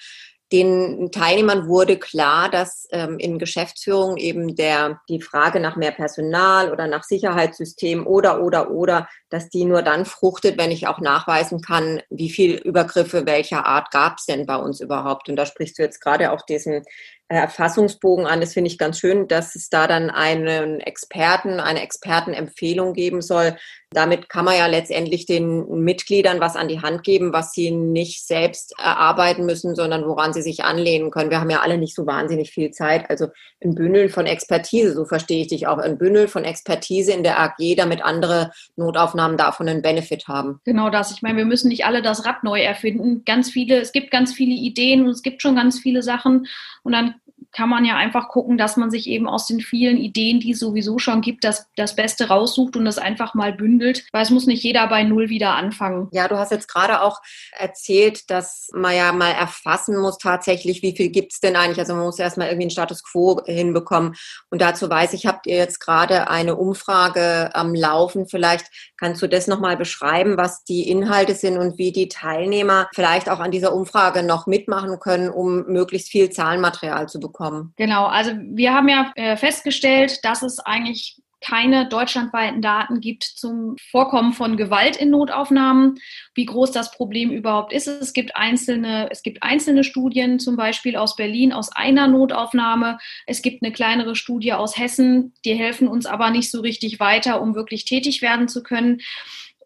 den 0.51 1.11
Teilnehmern 1.11 1.67
wurde 1.67 1.97
klar, 1.97 2.49
dass 2.49 2.87
ähm, 2.91 3.17
in 3.19 3.39
Geschäftsführung 3.39 4.17
eben 4.17 4.55
der, 4.55 4.99
die 5.07 5.21
Frage 5.21 5.59
nach 5.59 5.77
mehr 5.77 5.91
Personal 5.91 6.71
oder 6.71 6.87
nach 6.87 7.03
Sicherheitssystem 7.03 8.05
oder, 8.05 8.41
oder, 8.43 8.71
oder, 8.71 9.07
dass 9.29 9.49
die 9.49 9.63
nur 9.63 9.81
dann 9.81 10.05
fruchtet, 10.05 10.57
wenn 10.57 10.71
ich 10.71 10.87
auch 10.87 10.99
nachweisen 10.99 11.61
kann, 11.61 12.01
wie 12.09 12.29
viel 12.29 12.55
Übergriffe 12.55 13.25
welcher 13.25 13.65
Art 13.65 13.91
gab 13.91 14.17
es 14.17 14.25
denn 14.25 14.45
bei 14.45 14.57
uns 14.57 14.81
überhaupt. 14.81 15.29
Und 15.29 15.37
da 15.37 15.45
sprichst 15.45 15.79
du 15.79 15.83
jetzt 15.83 16.01
gerade 16.01 16.31
auch 16.31 16.41
diesen 16.41 16.83
Erfassungsbogen 17.29 18.25
an. 18.27 18.41
Das 18.41 18.53
finde 18.53 18.69
ich 18.69 18.77
ganz 18.77 18.99
schön, 18.99 19.27
dass 19.29 19.55
es 19.55 19.69
da 19.69 19.87
dann 19.87 20.09
einen 20.09 20.81
Experten, 20.81 21.61
eine 21.61 21.81
Expertenempfehlung 21.81 22.93
geben 22.93 23.21
soll. 23.21 23.55
Damit 23.93 24.29
kann 24.29 24.45
man 24.45 24.55
ja 24.55 24.67
letztendlich 24.67 25.25
den 25.25 25.83
Mitgliedern 25.83 26.39
was 26.39 26.55
an 26.55 26.69
die 26.69 26.81
Hand 26.81 27.03
geben, 27.03 27.33
was 27.33 27.51
sie 27.51 27.71
nicht 27.71 28.25
selbst 28.25 28.73
erarbeiten 28.79 29.45
müssen, 29.45 29.75
sondern 29.75 30.05
woran 30.05 30.31
sie 30.31 30.41
sich 30.41 30.63
anlehnen 30.63 31.11
können. 31.11 31.29
Wir 31.29 31.41
haben 31.41 31.49
ja 31.49 31.59
alle 31.59 31.77
nicht 31.77 31.93
so 31.93 32.07
wahnsinnig 32.07 32.51
viel 32.51 32.71
Zeit. 32.71 33.09
Also 33.09 33.27
ein 33.61 33.75
Bündel 33.75 34.07
von 34.07 34.25
Expertise, 34.25 34.93
so 34.93 35.03
verstehe 35.03 35.41
ich 35.41 35.47
dich 35.49 35.67
auch, 35.67 35.77
ein 35.77 35.97
Bündel 35.97 36.29
von 36.29 36.45
Expertise 36.45 37.11
in 37.11 37.23
der 37.23 37.39
AG, 37.41 37.75
damit 37.75 38.01
andere 38.01 38.51
Notaufnahmen 38.77 39.35
davon 39.35 39.67
einen 39.67 39.81
Benefit 39.81 40.29
haben. 40.29 40.61
Genau 40.63 40.89
das. 40.89 41.11
Ich 41.11 41.21
meine, 41.21 41.37
wir 41.37 41.45
müssen 41.45 41.67
nicht 41.67 41.85
alle 41.85 42.01
das 42.01 42.25
Rad 42.25 42.43
neu 42.43 42.61
erfinden. 42.61 43.23
Ganz 43.25 43.49
viele, 43.49 43.81
es 43.81 43.91
gibt 43.91 44.09
ganz 44.09 44.33
viele 44.33 44.55
Ideen 44.55 45.03
und 45.03 45.09
es 45.09 45.21
gibt 45.21 45.41
schon 45.41 45.55
ganz 45.55 45.79
viele 45.79 46.01
Sachen. 46.01 46.47
Und 46.83 46.93
dann 46.93 47.15
kann 47.51 47.69
man 47.69 47.85
ja 47.85 47.97
einfach 47.97 48.29
gucken, 48.29 48.57
dass 48.57 48.77
man 48.77 48.91
sich 48.91 49.07
eben 49.07 49.27
aus 49.27 49.45
den 49.45 49.59
vielen 49.59 49.97
Ideen, 49.97 50.39
die 50.39 50.51
es 50.51 50.59
sowieso 50.59 50.99
schon 50.99 51.21
gibt, 51.21 51.43
das, 51.43 51.67
das 51.75 51.95
Beste 51.95 52.29
raussucht 52.29 52.77
und 52.77 52.85
das 52.85 52.97
einfach 52.97 53.33
mal 53.33 53.51
bündelt, 53.51 54.05
weil 54.11 54.23
es 54.23 54.29
muss 54.29 54.47
nicht 54.47 54.63
jeder 54.63 54.87
bei 54.87 55.03
Null 55.03 55.29
wieder 55.29 55.55
anfangen. 55.55 56.07
Ja, 56.11 56.27
du 56.27 56.37
hast 56.37 56.51
jetzt 56.51 56.67
gerade 56.67 57.01
auch 57.01 57.19
erzählt, 57.51 58.29
dass 58.29 58.69
man 58.73 58.95
ja 58.95 59.11
mal 59.11 59.31
erfassen 59.31 59.97
muss 59.97 60.17
tatsächlich, 60.17 60.81
wie 60.81 60.95
viel 60.95 61.09
gibt 61.09 61.33
es 61.33 61.39
denn 61.39 61.55
eigentlich. 61.55 61.79
Also 61.79 61.93
man 61.93 62.05
muss 62.05 62.19
erstmal 62.19 62.47
irgendwie 62.47 62.63
einen 62.63 62.71
Status 62.71 63.03
quo 63.03 63.41
hinbekommen. 63.45 64.15
Und 64.49 64.61
dazu 64.61 64.89
weiß 64.89 65.13
ich, 65.13 65.25
habt 65.25 65.45
ihr 65.45 65.57
jetzt 65.57 65.79
gerade 65.79 66.29
eine 66.29 66.55
Umfrage 66.55 67.53
am 67.53 67.75
Laufen. 67.75 68.27
Vielleicht 68.27 68.67
kannst 68.97 69.21
du 69.21 69.27
das 69.27 69.47
nochmal 69.47 69.75
beschreiben, 69.75 70.37
was 70.37 70.63
die 70.63 70.89
Inhalte 70.89 71.35
sind 71.35 71.57
und 71.57 71.77
wie 71.77 71.91
die 71.91 72.07
Teilnehmer 72.07 72.87
vielleicht 72.93 73.29
auch 73.29 73.39
an 73.39 73.51
dieser 73.51 73.73
Umfrage 73.73 74.23
noch 74.23 74.47
mitmachen 74.47 74.99
können, 74.99 75.29
um 75.29 75.65
möglichst 75.65 76.09
viel 76.09 76.29
Zahlenmaterial 76.29 77.09
zu 77.09 77.19
bekommen 77.19 77.40
bekommen. 77.41 77.73
Genau, 77.77 78.05
also 78.05 78.31
wir 78.31 78.73
haben 78.73 78.89
ja 78.89 79.11
äh, 79.15 79.35
festgestellt, 79.37 80.19
dass 80.23 80.43
es 80.43 80.59
eigentlich 80.59 81.17
keine 81.43 81.89
deutschlandweiten 81.89 82.61
Daten 82.61 82.99
gibt 82.99 83.23
zum 83.23 83.75
Vorkommen 83.89 84.33
von 84.33 84.57
Gewalt 84.57 84.95
in 84.95 85.09
Notaufnahmen, 85.09 85.99
wie 86.35 86.45
groß 86.45 86.71
das 86.71 86.91
Problem 86.91 87.31
überhaupt 87.31 87.73
ist. 87.73 87.87
Es 87.87 88.13
gibt 88.13 88.35
einzelne, 88.35 89.09
es 89.09 89.23
gibt 89.23 89.41
einzelne 89.41 89.83
Studien, 89.83 90.37
zum 90.37 90.55
Beispiel 90.55 90.95
aus 90.95 91.15
Berlin, 91.15 91.51
aus 91.51 91.71
einer 91.71 92.07
Notaufnahme. 92.07 92.99
Es 93.25 93.41
gibt 93.41 93.63
eine 93.63 93.73
kleinere 93.73 94.15
Studie 94.15 94.53
aus 94.53 94.77
Hessen, 94.77 95.33
die 95.43 95.55
helfen 95.55 95.87
uns 95.87 96.05
aber 96.05 96.29
nicht 96.29 96.51
so 96.51 96.61
richtig 96.61 96.99
weiter, 96.99 97.41
um 97.41 97.55
wirklich 97.55 97.85
tätig 97.85 98.21
werden 98.21 98.47
zu 98.47 98.61
können. 98.61 99.01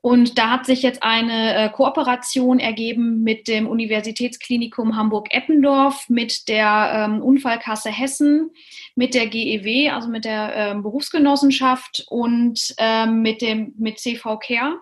Und 0.06 0.38
da 0.38 0.52
hat 0.52 0.68
sich 0.68 0.84
jetzt 0.84 1.02
eine 1.02 1.56
äh, 1.56 1.69
Kooperation 1.72 2.60
ergeben 2.60 3.24
mit 3.24 3.48
dem 3.48 3.66
Universitätsklinikum 3.66 4.96
Hamburg-Eppendorf, 4.96 6.10
mit 6.10 6.48
der 6.48 6.92
ähm, 6.94 7.24
Unfallkasse 7.24 7.90
Hessen, 7.90 8.52
mit 8.94 9.16
der 9.16 9.25
GEW, 9.25 9.90
also 9.90 10.07
mit 10.07 10.24
der 10.24 10.54
ähm, 10.56 10.84
Berufsgenossenschaft 10.84 12.06
und 12.07 12.75
ähm, 12.78 13.24
mit 13.24 13.42
dem 13.42 13.74
mit 13.80 13.98
CV 13.98 14.38
Care. 14.38 14.75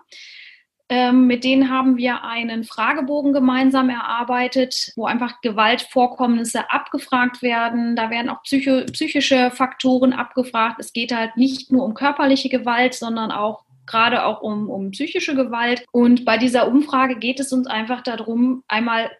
Ähm, 0.90 1.26
mit 1.26 1.42
denen 1.42 1.70
haben 1.70 1.96
wir 1.96 2.22
einen 2.22 2.62
Fragebogen 2.62 3.32
gemeinsam 3.32 3.88
erarbeitet, 3.88 4.92
wo 4.94 5.06
einfach 5.06 5.40
Gewaltvorkommnisse 5.40 6.70
abgefragt 6.70 7.40
werden. 7.40 7.96
Da 7.96 8.10
werden 8.10 8.28
auch 8.28 8.42
psycho, 8.42 8.84
psychische 8.92 9.50
Faktoren 9.50 10.12
abgefragt. 10.12 10.76
Es 10.80 10.92
geht 10.92 11.16
halt 11.16 11.38
nicht 11.38 11.72
nur 11.72 11.82
um 11.82 11.94
körperliche 11.94 12.50
Gewalt, 12.50 12.92
sondern 12.92 13.32
auch 13.32 13.64
gerade 13.86 14.24
auch 14.24 14.42
um, 14.42 14.68
um 14.68 14.90
psychische 14.90 15.34
Gewalt. 15.34 15.84
Und 15.92 16.24
bei 16.24 16.38
dieser 16.38 16.68
Umfrage 16.68 17.16
geht 17.16 17.40
es 17.40 17.52
uns 17.52 17.66
einfach 17.66 18.02
darum, 18.02 18.62
einmal 18.68 19.10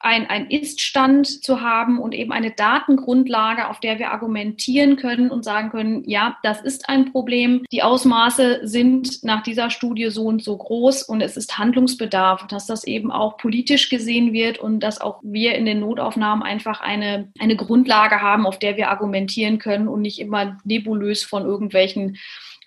ein, 0.00 0.28
ein 0.28 0.48
Ist-Stand 0.48 1.26
zu 1.26 1.60
haben 1.60 1.98
und 1.98 2.14
eben 2.14 2.32
eine 2.32 2.52
Datengrundlage, 2.52 3.68
auf 3.68 3.80
der 3.80 3.98
wir 3.98 4.12
argumentieren 4.12 4.96
können 4.96 5.30
und 5.30 5.44
sagen 5.44 5.70
können, 5.70 6.04
ja, 6.06 6.36
das 6.42 6.60
ist 6.60 6.88
ein 6.88 7.10
Problem. 7.10 7.64
Die 7.72 7.82
Ausmaße 7.82 8.60
sind 8.62 9.24
nach 9.24 9.42
dieser 9.42 9.70
Studie 9.70 10.10
so 10.10 10.26
und 10.26 10.42
so 10.42 10.56
groß 10.56 11.02
und 11.02 11.20
es 11.20 11.36
ist 11.36 11.58
Handlungsbedarf, 11.58 12.46
dass 12.46 12.66
das 12.66 12.84
eben 12.84 13.10
auch 13.10 13.38
politisch 13.38 13.88
gesehen 13.88 14.32
wird 14.32 14.58
und 14.58 14.80
dass 14.80 15.00
auch 15.00 15.20
wir 15.22 15.56
in 15.56 15.66
den 15.66 15.80
Notaufnahmen 15.80 16.44
einfach 16.44 16.80
eine, 16.80 17.32
eine 17.38 17.56
Grundlage 17.56 18.22
haben, 18.22 18.46
auf 18.46 18.58
der 18.58 18.76
wir 18.76 18.90
argumentieren 18.90 19.58
können 19.58 19.88
und 19.88 20.02
nicht 20.02 20.20
immer 20.20 20.58
nebulös 20.64 21.24
von 21.24 21.44
irgendwelchen 21.44 22.18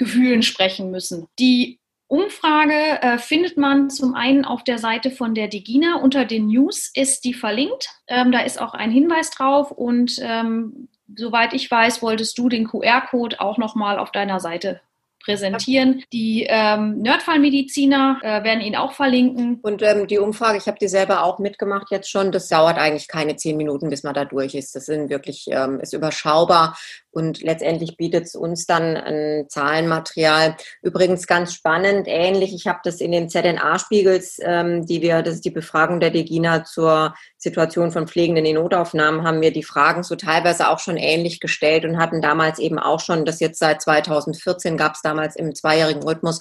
Gefühlen 0.02 0.42
sprechen 0.42 0.90
müssen. 0.90 1.28
Die 1.38 1.80
Umfrage 2.08 2.74
äh, 3.04 3.20
findet 3.20 3.56
man 3.56 3.92
zum 3.92 4.16
einen 4.16 4.46
auf 4.46 4.64
der 4.64 4.80
Seite 4.80 5.12
von 5.12 5.36
der 5.36 5.48
Digina. 5.48 5.98
Unter 5.98 6.26
den 6.26 6.48
News 6.48 6.90
ist 6.96 7.24
die 7.24 7.36
verlinkt. 7.36 7.88
Ähm, 8.08 8.32
da 8.32 8.40
ist 8.40 8.60
auch 8.60 8.74
ein 8.74 8.90
Hinweis 8.90 9.30
drauf 9.30 9.70
und 9.70 10.18
ähm, 10.24 10.90
soweit 11.16 11.54
ich 11.54 11.70
weiß, 11.70 12.02
wolltest 12.02 12.36
du 12.40 12.50
den 12.50 12.68
QR-Code 12.68 13.40
auch 13.40 13.60
nochmal 13.60 14.00
auf 14.00 14.12
deiner 14.12 14.40
Seite 14.40 14.82
präsentieren. 15.24 16.04
Die 16.12 16.46
ähm, 16.48 17.00
Nerdfallmediziner 17.00 18.20
äh, 18.22 18.44
werden 18.44 18.62
ihn 18.62 18.76
auch 18.76 18.94
verlinken. 18.94 19.60
Und 19.62 19.82
ähm, 19.82 20.08
die 20.08 20.20
Umfrage, 20.20 20.58
ich 20.58 20.68
habe 20.68 20.78
die 20.80 20.88
selber 20.88 21.24
auch 21.24 21.40
mitgemacht 21.40 21.88
jetzt 21.92 22.10
schon. 22.10 22.32
Das 22.32 22.48
dauert 22.48 22.78
eigentlich 22.78 23.08
keine 23.08 23.36
zehn 23.36 23.58
Minuten, 23.58 23.90
bis 23.90 24.04
man 24.04 24.14
da 24.14 24.26
durch 24.26 24.56
ist. 24.56 24.76
Das 24.76 24.86
sind 24.86 25.10
wirklich 25.10 25.46
ähm, 25.50 25.80
ist 25.80 25.94
überschaubar 25.94 26.78
und 27.12 27.42
letztendlich 27.42 27.98
bietet 27.98 28.26
es 28.26 28.36
uns 28.36 28.66
dann 28.66 28.96
ein 28.96 29.46
Zahlenmaterial. 29.50 30.56
Übrigens 30.82 31.28
ganz 31.28 31.54
spannend, 31.54 32.08
ähnlich. 32.08 32.54
Ich 32.54 32.68
habe 32.68 32.80
das 32.84 33.02
in 33.02 33.12
den 33.12 33.30
ZNA-Spiegels, 33.30 34.40
ähm, 34.42 34.86
die 34.86 35.02
wir, 35.02 35.22
das 35.22 35.36
ist 35.36 35.46
die 35.46 35.52
Befragung 35.52 36.00
der 36.00 36.12
Degina 36.12 36.64
zur 36.64 37.14
Situation 37.42 37.92
von 37.92 38.08
Pflegenden 38.08 38.46
in 38.46 38.56
Notaufnahmen, 38.56 39.24
haben 39.24 39.42
wir 39.42 39.52
die 39.52 39.64
Fragen 39.64 40.04
so 40.04 40.16
teilweise 40.16 40.70
auch 40.70 40.78
schon 40.78 40.96
ähnlich 40.96 41.40
gestellt 41.40 41.86
und 41.86 41.98
hatten 41.98 42.22
damals 42.22 42.60
eben 42.60 42.78
auch 42.78 43.00
schon, 43.00 43.26
das 43.26 43.40
jetzt 43.40 43.58
seit 43.58 43.82
2014 43.82 44.78
gab 44.78 44.94
es 44.94 45.02
damals 45.02 45.36
im 45.36 45.56
zweijährigen 45.56 46.04
Rhythmus 46.04 46.40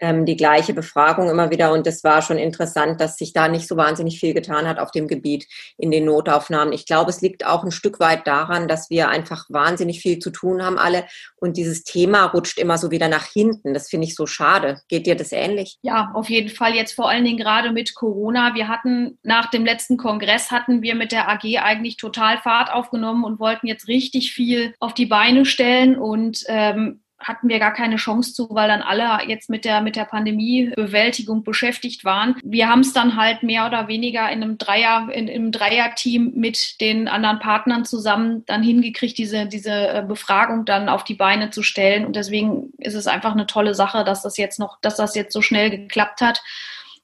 ähm, 0.00 0.26
die 0.26 0.36
gleiche 0.36 0.74
Befragung 0.74 1.30
immer 1.30 1.50
wieder. 1.50 1.72
Und 1.72 1.86
das 1.86 2.04
war 2.04 2.22
schon 2.22 2.38
interessant, 2.38 3.00
dass 3.00 3.16
sich 3.16 3.32
da 3.32 3.48
nicht 3.48 3.66
so 3.66 3.76
wahnsinnig 3.76 4.20
viel 4.20 4.34
getan 4.34 4.66
hat 4.68 4.78
auf 4.78 4.90
dem 4.90 5.08
Gebiet 5.08 5.46
in 5.78 5.90
den 5.90 6.04
Notaufnahmen. 6.04 6.72
Ich 6.72 6.86
glaube, 6.86 7.10
es 7.10 7.20
liegt 7.20 7.46
auch 7.46 7.64
ein 7.64 7.70
Stück 7.70 8.00
weit 8.00 8.26
daran, 8.26 8.68
dass 8.68 8.90
wir 8.90 9.08
einfach 9.08 9.46
wahnsinnig 9.48 10.00
viel 10.00 10.18
zu 10.18 10.30
tun 10.30 10.62
haben 10.62 10.78
alle. 10.78 11.04
Und 11.36 11.56
dieses 11.56 11.84
Thema 11.84 12.26
rutscht 12.26 12.58
immer 12.58 12.78
so 12.78 12.90
wieder 12.90 13.08
nach 13.08 13.26
hinten. 13.26 13.74
Das 13.74 13.88
finde 13.88 14.06
ich 14.06 14.14
so 14.14 14.26
schade. 14.26 14.80
Geht 14.88 15.06
dir 15.06 15.16
das 15.16 15.32
ähnlich? 15.32 15.78
Ja, 15.82 16.10
auf 16.14 16.28
jeden 16.28 16.50
Fall. 16.50 16.74
Jetzt 16.74 16.92
vor 16.92 17.08
allen 17.08 17.24
Dingen 17.24 17.38
gerade 17.38 17.72
mit 17.72 17.94
Corona. 17.94 18.54
Wir 18.54 18.68
hatten 18.68 19.18
nach 19.22 19.50
dem 19.50 19.64
letzten 19.64 19.96
Kongress 19.96 20.50
hatten 20.50 20.82
wir 20.82 20.94
mit 20.94 21.12
der 21.12 21.28
AG 21.28 21.44
eigentlich 21.58 21.96
total 21.96 22.38
Fahrt 22.38 22.72
aufgenommen 22.72 23.24
und 23.24 23.38
wollten 23.38 23.66
jetzt 23.66 23.88
richtig 23.88 24.32
viel 24.32 24.74
auf 24.80 24.94
die 24.94 25.06
Beine 25.06 25.44
stellen 25.44 25.96
und 25.96 26.44
ähm, 26.48 27.00
hatten 27.18 27.48
wir 27.48 27.58
gar 27.58 27.72
keine 27.72 27.96
Chance 27.96 28.34
zu, 28.34 28.48
weil 28.50 28.68
dann 28.68 28.82
alle 28.82 29.26
jetzt 29.26 29.48
mit 29.48 29.64
der, 29.64 29.80
mit 29.80 29.96
der 29.96 30.04
Pandemiebewältigung 30.04 31.42
beschäftigt 31.44 32.04
waren. 32.04 32.36
Wir 32.44 32.68
haben 32.68 32.80
es 32.80 32.92
dann 32.92 33.16
halt 33.16 33.42
mehr 33.42 33.66
oder 33.66 33.88
weniger 33.88 34.30
in 34.30 34.42
einem 34.42 34.58
Dreier, 34.58 35.08
in, 35.12 35.28
im 35.28 35.50
Dreierteam 35.50 36.32
mit 36.34 36.80
den 36.80 37.08
anderen 37.08 37.38
Partnern 37.38 37.84
zusammen 37.84 38.44
dann 38.46 38.62
hingekriegt, 38.62 39.16
diese, 39.16 39.46
diese 39.46 39.70
äh, 39.70 40.04
Befragung 40.06 40.64
dann 40.64 40.88
auf 40.88 41.04
die 41.04 41.14
Beine 41.14 41.50
zu 41.50 41.62
stellen. 41.62 42.04
Und 42.04 42.16
deswegen 42.16 42.72
ist 42.78 42.94
es 42.94 43.06
einfach 43.06 43.32
eine 43.32 43.46
tolle 43.46 43.74
Sache, 43.74 44.04
dass 44.04 44.22
das 44.22 44.36
jetzt 44.36 44.58
noch, 44.58 44.78
dass 44.80 44.96
das 44.96 45.14
jetzt 45.14 45.32
so 45.32 45.40
schnell 45.42 45.70
geklappt 45.70 46.20
hat. 46.20 46.42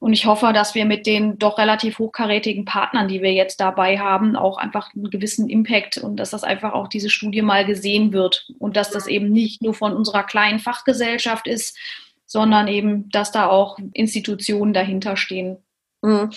Und 0.02 0.14
ich 0.14 0.26
hoffe, 0.26 0.52
dass 0.52 0.74
wir 0.74 0.84
mit 0.84 1.06
den 1.06 1.38
doch 1.38 1.58
relativ 1.58 2.00
hochkarätigen 2.00 2.64
Partnern, 2.64 3.06
die 3.06 3.22
wir 3.22 3.32
jetzt 3.32 3.60
dabei 3.60 4.00
haben, 4.00 4.34
auch 4.34 4.58
einfach 4.58 4.92
einen 4.96 5.10
gewissen 5.10 5.48
Impact 5.48 5.96
und 5.96 6.16
dass 6.16 6.30
das 6.30 6.42
einfach 6.42 6.72
auch 6.72 6.88
diese 6.88 7.08
Studie 7.08 7.40
mal 7.40 7.64
gesehen 7.64 8.12
wird 8.12 8.48
und 8.58 8.76
dass 8.76 8.90
das 8.90 9.06
eben 9.06 9.30
nicht 9.30 9.62
nur 9.62 9.74
von 9.74 9.92
unserer 9.92 10.24
kleinen 10.24 10.58
Fachgesellschaft 10.58 11.46
ist, 11.46 11.78
sondern 12.26 12.66
eben, 12.66 13.10
dass 13.10 13.30
da 13.30 13.46
auch 13.46 13.78
Institutionen 13.92 14.72
dahinter 14.72 15.16
stehen. 15.16 15.58
Mhm. 16.00 16.32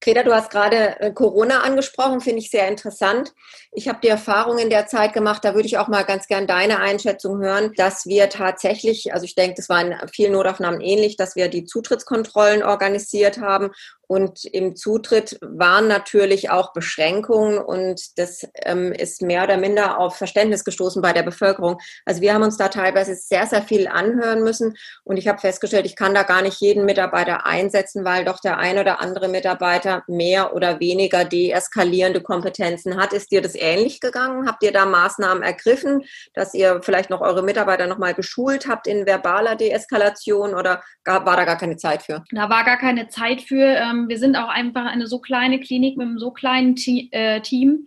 Greta, 0.00 0.22
du 0.22 0.32
hast 0.32 0.50
gerade 0.50 0.98
äh, 1.00 1.12
Corona 1.12 1.60
angesprochen, 1.60 2.22
finde 2.22 2.38
ich 2.38 2.48
sehr 2.48 2.68
interessant. 2.68 3.34
Ich 3.72 3.86
habe 3.86 4.00
die 4.02 4.08
Erfahrung 4.08 4.58
in 4.58 4.68
der 4.68 4.88
Zeit 4.88 5.12
gemacht, 5.12 5.44
da 5.44 5.54
würde 5.54 5.66
ich 5.66 5.78
auch 5.78 5.86
mal 5.86 6.02
ganz 6.02 6.26
gern 6.26 6.48
deine 6.48 6.80
Einschätzung 6.80 7.40
hören, 7.40 7.72
dass 7.76 8.04
wir 8.04 8.28
tatsächlich, 8.28 9.14
also 9.14 9.24
ich 9.24 9.36
denke, 9.36 9.54
das 9.56 9.68
war 9.68 9.80
in 9.80 9.94
vielen 10.12 10.32
Notaufnahmen 10.32 10.80
ähnlich, 10.80 11.16
dass 11.16 11.36
wir 11.36 11.48
die 11.48 11.64
Zutrittskontrollen 11.64 12.64
organisiert 12.64 13.40
haben 13.40 13.70
und 14.10 14.44
im 14.44 14.74
Zutritt 14.74 15.38
waren 15.40 15.86
natürlich 15.86 16.50
auch 16.50 16.72
Beschränkungen 16.72 17.58
und 17.58 18.18
das 18.18 18.44
ähm, 18.64 18.90
ist 18.90 19.22
mehr 19.22 19.44
oder 19.44 19.56
minder 19.56 20.00
auf 20.00 20.16
Verständnis 20.16 20.64
gestoßen 20.64 21.00
bei 21.00 21.12
der 21.12 21.22
Bevölkerung. 21.22 21.78
Also 22.04 22.20
wir 22.20 22.34
haben 22.34 22.42
uns 22.42 22.56
da 22.56 22.70
teilweise 22.70 23.14
sehr, 23.14 23.46
sehr 23.46 23.62
viel 23.62 23.86
anhören 23.86 24.42
müssen 24.42 24.74
und 25.04 25.16
ich 25.16 25.28
habe 25.28 25.38
festgestellt, 25.38 25.86
ich 25.86 25.94
kann 25.94 26.12
da 26.12 26.24
gar 26.24 26.42
nicht 26.42 26.60
jeden 26.60 26.86
Mitarbeiter 26.86 27.46
einsetzen, 27.46 28.04
weil 28.04 28.24
doch 28.24 28.40
der 28.40 28.58
ein 28.58 28.78
oder 28.78 29.00
andere 29.00 29.28
Mitarbeiter 29.28 30.02
mehr 30.08 30.56
oder 30.56 30.80
weniger 30.80 31.24
deeskalierende 31.24 32.20
Kompetenzen 32.20 32.96
hat. 32.96 33.12
Ist 33.12 33.30
dir 33.30 33.42
das 33.42 33.54
ähnlich 33.60 34.00
gegangen? 34.00 34.46
Habt 34.46 34.62
ihr 34.62 34.72
da 34.72 34.86
Maßnahmen 34.86 35.42
ergriffen, 35.42 36.02
dass 36.34 36.54
ihr 36.54 36.80
vielleicht 36.82 37.10
noch 37.10 37.20
eure 37.20 37.42
Mitarbeiter 37.42 37.86
nochmal 37.86 38.14
geschult 38.14 38.68
habt 38.68 38.86
in 38.86 39.06
verbaler 39.06 39.56
Deeskalation 39.56 40.54
oder 40.54 40.82
war 41.04 41.36
da 41.36 41.44
gar 41.44 41.56
keine 41.56 41.76
Zeit 41.76 42.02
für? 42.02 42.24
Da 42.30 42.50
war 42.50 42.64
gar 42.64 42.78
keine 42.78 43.08
Zeit 43.08 43.42
für. 43.42 43.64
Ähm 43.64 44.08
wir 44.10 44.18
sind 44.18 44.36
auch 44.36 44.48
einfach 44.48 44.86
eine 44.86 45.06
so 45.06 45.20
kleine 45.20 45.60
Klinik 45.60 45.96
mit 45.96 46.06
einem 46.06 46.18
so 46.18 46.30
kleinen 46.30 46.74
äh, 47.12 47.40
Team, 47.40 47.86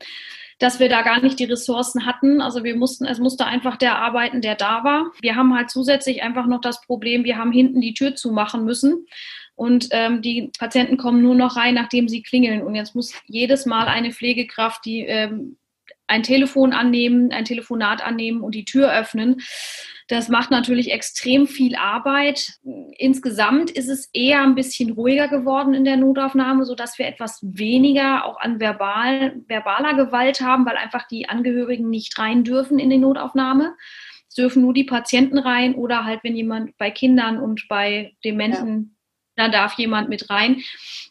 dass 0.60 0.80
wir 0.80 0.89
da 0.89 1.01
gar 1.01 1.22
nicht 1.22 1.38
die 1.38 1.46
Ressourcen 1.46 2.06
hatten. 2.06 2.42
Also 2.42 2.63
wir 2.63 2.75
mussten, 2.75 3.06
es 3.06 3.20
musste 3.20 3.46
einfach 3.46 3.75
der 3.77 3.98
arbeiten, 3.98 4.42
der 4.42 4.56
da 4.56 4.84
war. 4.84 5.12
Wir 5.22 5.36
haben 5.36 5.56
halt 5.56 5.70
zusätzlich 5.70 6.24
einfach 6.24 6.48
noch 6.48 6.62
das 6.62 6.82
Problem, 6.82 7.25
wir 7.25 7.38
haben 7.38 7.51
hinten 7.51 7.82
die 7.82 7.94
Tür 7.94 8.15
zumachen 8.15 8.63
müssen. 8.63 9.06
Und 9.56 9.89
ähm, 9.92 10.22
die 10.22 10.50
Patienten 10.58 10.98
kommen 10.98 11.22
nur 11.22 11.36
noch 11.36 11.58
rein, 11.58 11.75
nachdem 11.75 12.08
sie 12.08 12.24
klingeln. 12.24 12.63
Und 12.63 12.74
jetzt 12.74 12.96
muss 12.96 13.13
jedes 13.27 13.65
Mal 13.65 13.88
eine 13.88 14.12
Pflegekraft, 14.12 14.84
die 14.86 15.01
ähm, 15.01 15.58
ein 16.13 16.22
Telefon 16.22 16.74
annehmen, 16.74 17.32
ein 17.32 17.43
Telefonat 17.43 18.05
annehmen 18.05 18.41
und 18.41 18.53
die 18.53 18.65
Tür 18.65 18.93
öffnen. 18.93 19.41
Das 20.08 20.29
macht 20.29 20.51
natürlich 20.51 20.91
extrem 20.91 21.48
viel 21.48 21.75
Arbeit. 21.75 22.60
Insgesamt 22.98 23.72
ist 23.72 23.89
es 23.89 24.10
eher 24.13 24.43
ein 24.43 24.53
bisschen 24.53 24.91
ruhiger 24.91 25.27
geworden 25.27 25.74
in 25.74 25.86
der 25.86 25.98
Notaufnahme, 25.98 26.65
sodass 26.65 27.00
wir 27.00 27.08
etwas 27.08 27.39
weniger 27.41 28.25
auch 28.25 28.39
an 28.39 28.60
verbal, 28.60 29.41
verbaler 29.48 29.96
Gewalt 29.96 30.39
haben, 30.39 30.67
weil 30.67 30.77
einfach 30.77 31.08
die 31.08 31.29
Angehörigen 31.29 31.89
nicht 31.89 32.20
rein 32.20 32.43
dürfen 32.43 32.77
in 32.77 32.91
die 32.91 33.00
Notaufnahme. 33.00 33.75
Es 34.29 34.36
dürfen 34.36 34.62
nur 34.62 34.74
die 34.74 34.84
Patienten 34.84 35.39
rein 35.39 35.74
oder 35.74 36.05
halt, 36.05 36.20
wenn 36.24 36.36
jemand 36.36 36.77
bei 36.77 36.91
Kindern 36.91 37.39
und 37.39 37.65
bei 37.67 38.13
Dementen, 38.24 38.98
ja. 39.36 39.43
dann 39.43 39.51
darf 39.51 39.79
jemand 39.79 40.10
mit 40.10 40.29
rein. 40.29 40.62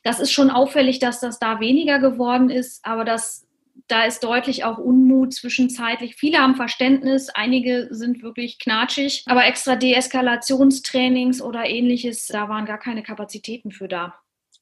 Das 0.04 0.20
ist 0.20 0.30
schon 0.30 0.50
auffällig, 0.50 1.00
dass 1.00 1.18
das 1.18 1.40
da 1.40 1.58
weniger 1.58 1.98
geworden 1.98 2.50
ist, 2.50 2.84
aber 2.84 3.04
das 3.04 3.48
da 3.88 4.04
ist 4.04 4.24
deutlich 4.24 4.64
auch 4.64 4.78
Unmut 4.78 5.34
zwischenzeitlich. 5.34 6.16
Viele 6.16 6.38
haben 6.38 6.56
Verständnis, 6.56 7.28
einige 7.28 7.88
sind 7.90 8.22
wirklich 8.22 8.58
knatschig, 8.58 9.24
aber 9.26 9.46
extra 9.46 9.76
Deeskalationstrainings 9.76 11.42
oder 11.42 11.66
ähnliches, 11.66 12.26
da 12.26 12.48
waren 12.48 12.66
gar 12.66 12.78
keine 12.78 13.02
Kapazitäten 13.02 13.70
für 13.70 13.88
da. 13.88 14.14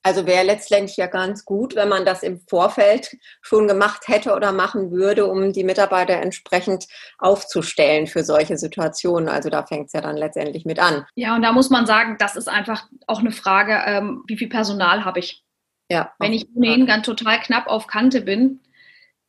Also 0.03 0.27
wäre 0.27 0.47
letztendlich 0.47 0.97
ja 0.97 1.07
ganz 1.07 1.45
gut, 1.45 1.77
wenn 1.77 1.89
man 1.89 2.07
das 2.07 2.23
im 2.23 2.41
Vorfeld 2.49 3.19
schon 3.43 3.69
gemacht 3.69 4.09
hätte 4.09 4.35
oder 4.35 4.51
machen 4.51 4.91
würde, 4.93 5.27
um 5.27 5.53
die 5.53 5.65
Mitarbeiter 5.65 6.15
entsprechend 6.15 6.87
aufzustellen 7.19 8.07
für 8.07 8.25
solche 8.25 8.57
Situationen. 8.57 9.29
Also 9.29 9.51
da 9.51 9.67
fängt 9.67 9.89
es 9.89 9.93
ja 9.93 10.01
dann 10.01 10.17
letztendlich 10.17 10.65
mit 10.65 10.79
an. 10.79 11.05
Ja, 11.17 11.37
und 11.37 11.43
da 11.43 11.53
muss 11.53 11.69
man 11.69 11.85
sagen, 11.85 12.17
das 12.19 12.37
ist 12.37 12.49
einfach 12.49 12.89
auch 13.07 13.21
eine 13.21 13.33
Frage, 13.33 13.79
ähm, 13.85 14.25
wie 14.27 14.39
viel 14.39 14.49
Personal 14.49 15.05
habe 15.05 15.19
ich? 15.19 15.45
Ja. 15.91 16.13
Wenn 16.19 16.33
ich 16.33 16.47
ohnehin 16.55 16.87
ganz 16.87 17.05
total 17.05 17.41
knapp 17.41 17.67
auf 17.67 17.87
Kante 17.87 18.23
bin, 18.23 18.61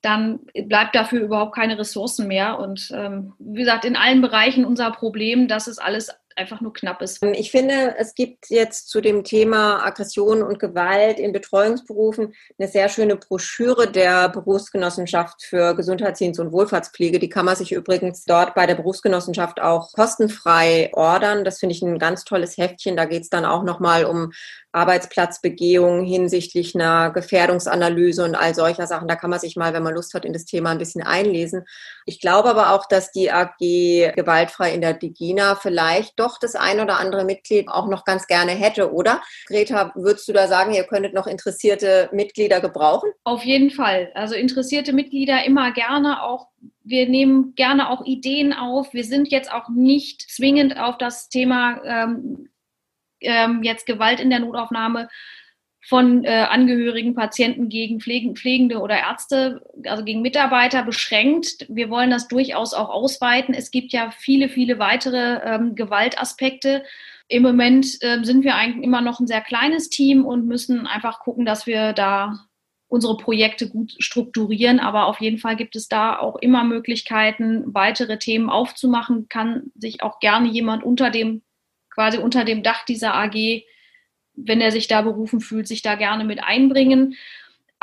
dann 0.01 0.39
bleibt 0.67 0.96
dafür 0.96 1.22
überhaupt 1.22 1.55
keine 1.55 1.77
Ressourcen 1.77 2.27
mehr. 2.27 2.60
Und 2.60 2.91
ähm, 2.96 3.34
wie 3.39 3.60
gesagt, 3.60 3.86
in 3.86 3.96
allen 3.96 4.22
Bereichen 4.22 4.65
unser 4.65 4.91
Problem, 4.91 5.48
dass 5.48 5.67
es 5.67 5.77
alles 5.77 6.10
einfach 6.36 6.62
nur 6.62 6.74
knapp 6.74 7.02
ist. 7.02 7.24
Ich 7.24 7.52
finde, 7.52 7.96
es 7.98 8.16
gibt 8.16 8.50
jetzt 8.50 8.90
zu 8.90 9.02
dem 9.02 9.24
Thema 9.24 9.86
Aggression 9.86 10.42
und 10.42 10.60
Gewalt 10.60 11.20
in 11.20 11.32
Betreuungsberufen 11.32 12.34
eine 12.58 12.68
sehr 12.68 12.90
schöne 12.90 13.16
Broschüre 13.16 13.92
der 13.92 14.30
Berufsgenossenschaft 14.30 15.44
für 15.44 15.76
Gesundheitsdienst 15.76 16.40
und 16.40 16.52
Wohlfahrtspflege. 16.52 17.20
Die 17.20 17.30
kann 17.30 17.46
man 17.46 17.56
sich 17.56 17.72
übrigens 17.72 18.26
dort 18.26 18.56
bei 18.56 18.66
der 18.66 18.76
Berufsgenossenschaft 18.76 19.62
auch 19.62 19.92
kostenfrei 19.94 20.90
ordern. 20.94 21.44
Das 21.44 21.60
finde 21.60 21.76
ich 21.76 21.82
ein 21.82 22.00
ganz 22.00 22.24
tolles 22.24 22.58
Heftchen. 22.58 22.96
Da 22.96 23.06
geht 23.06 23.24
es 23.24 23.30
dann 23.30 23.46
auch 23.46 23.64
nochmal 23.64 24.06
um 24.06 24.32
Arbeitsplatzbegehung 24.74 26.06
hinsichtlich 26.06 26.76
einer 26.76 27.12
Gefährdungsanalyse 27.12 28.24
und 28.24 28.36
all 28.36 28.56
solcher 28.56 28.88
Sachen. 28.88 29.08
Da 29.08 29.16
kann 29.16 29.30
man 29.30 29.40
sich 29.40 29.56
mal, 29.58 29.74
wenn 29.74 29.84
man 29.84 29.94
Lust 29.94 30.14
hat, 30.14 30.24
in 30.24 30.34
das 30.34 30.46
Thema 30.46 30.72
ein 30.72 30.78
bisschen 30.78 31.04
einlesen. 31.04 31.66
Ich 32.06 32.22
glaube 32.22 32.50
aber 32.50 32.72
auch, 32.72 32.86
dass 32.88 33.12
die 33.12 33.32
AG 33.32 33.58
gewaltfrei 33.60 34.74
in 34.74 34.82
der 34.82 34.94
Digina 34.94 35.56
vielleicht 35.56 36.20
doch 36.22 36.40
das 36.40 36.56
ein 36.56 36.80
oder 36.80 37.00
andere 37.00 37.25
Mitglied 37.25 37.68
auch 37.68 37.88
noch 37.88 38.06
ganz 38.06 38.28
gerne 38.28 38.51
hätte, 38.51 38.94
oder? 38.94 39.22
Greta, 39.48 39.92
würdest 39.96 40.28
du 40.28 40.34
da 40.34 40.48
sagen, 40.48 40.74
ihr 40.74 40.84
könntet 40.84 41.13
noch 41.13 41.28
interessierte 41.28 42.10
Mitglieder 42.13 42.62
gebrauchen? 42.62 43.12
Auf 43.24 43.44
jeden 43.44 43.72
Fall. 43.72 44.12
Also 44.13 44.36
interessierte 44.36 44.94
Mitglieder 44.94 45.44
immer 45.46 45.72
gerne 45.72 46.24
auch 46.24 46.48
wir 46.84 47.08
nehmen 47.08 47.54
gerne 47.56 47.90
auch 47.90 48.06
Ideen 48.06 48.54
auf. 48.54 48.94
Wir 48.94 49.04
sind 49.04 49.30
jetzt 49.30 49.51
auch 49.51 49.70
nicht 49.70 50.24
zwingend 50.30 50.80
auf 50.80 50.98
das 50.98 51.30
Thema 51.30 51.80
ähm, 51.86 52.50
ähm, 53.22 53.62
jetzt 53.63 53.86
Gewalt 53.86 54.20
in 54.20 54.30
der 54.30 54.40
Notaufnahme 54.40 55.08
von 55.84 56.24
äh, 56.24 56.46
Angehörigen, 56.50 57.16
Patienten 57.16 57.68
gegen 57.68 58.00
Pflegen, 58.00 58.36
Pflegende 58.36 58.80
oder 58.80 58.98
Ärzte, 58.98 59.62
also 59.86 60.04
gegen 60.04 60.22
Mitarbeiter 60.22 60.84
beschränkt. 60.84 61.66
Wir 61.70 61.90
wollen 61.90 62.12
das 62.12 62.28
durchaus 62.28 62.74
auch 62.74 62.90
ausweiten. 62.90 63.54
Es 63.54 63.72
gibt 63.72 63.92
ja 63.92 64.12
viele, 64.12 64.48
viele 64.48 64.80
weitere 64.80 65.40
ähm, 65.44 65.76
Gewaltaspekte. 65.76 66.84
Im 67.28 67.44
Moment 67.44 67.98
äh, 68.02 68.24
sind 68.24 68.44
wir 68.44 68.56
eigentlich 68.56 68.84
immer 68.84 69.02
noch 69.02 69.20
ein 69.20 69.28
sehr 69.28 69.42
kleines 69.42 69.90
Team 69.90 70.26
und 70.26 70.48
müssen 70.48 70.86
einfach 70.86 71.20
gucken, 71.20 71.46
dass 71.46 71.66
wir 71.66 71.94
da 71.94 72.46
unsere 72.88 73.18
Projekte 73.18 73.70
gut 73.70 73.96
strukturieren. 74.00 74.80
Aber 74.80 75.08
auf 75.08 75.20
jeden 75.20 75.38
Fall 75.40 75.56
gibt 75.56 75.76
es 75.76 75.88
da 75.88 76.20
auch 76.20 76.36
immer 76.36 76.64
Möglichkeiten, 76.64 77.64
weitere 77.74 78.20
Themen 78.20 78.50
aufzumachen. 78.50 79.30
Kann 79.30 79.72
sich 79.76 80.04
auch 80.04 80.20
gerne 80.20 80.50
jemand 80.50 80.84
unter 80.84 81.10
dem 81.10 81.42
quasi 81.90 82.18
unter 82.18 82.46
dem 82.46 82.64
Dach 82.64 82.86
dieser 82.86 83.14
AG, 83.16 83.64
wenn 84.36 84.62
er 84.62 84.72
sich 84.72 84.88
da 84.88 85.02
berufen 85.02 85.40
fühlt, 85.42 85.68
sich 85.68 85.82
da 85.82 85.96
gerne 85.96 86.24
mit 86.24 86.44
einbringen. 86.44 87.16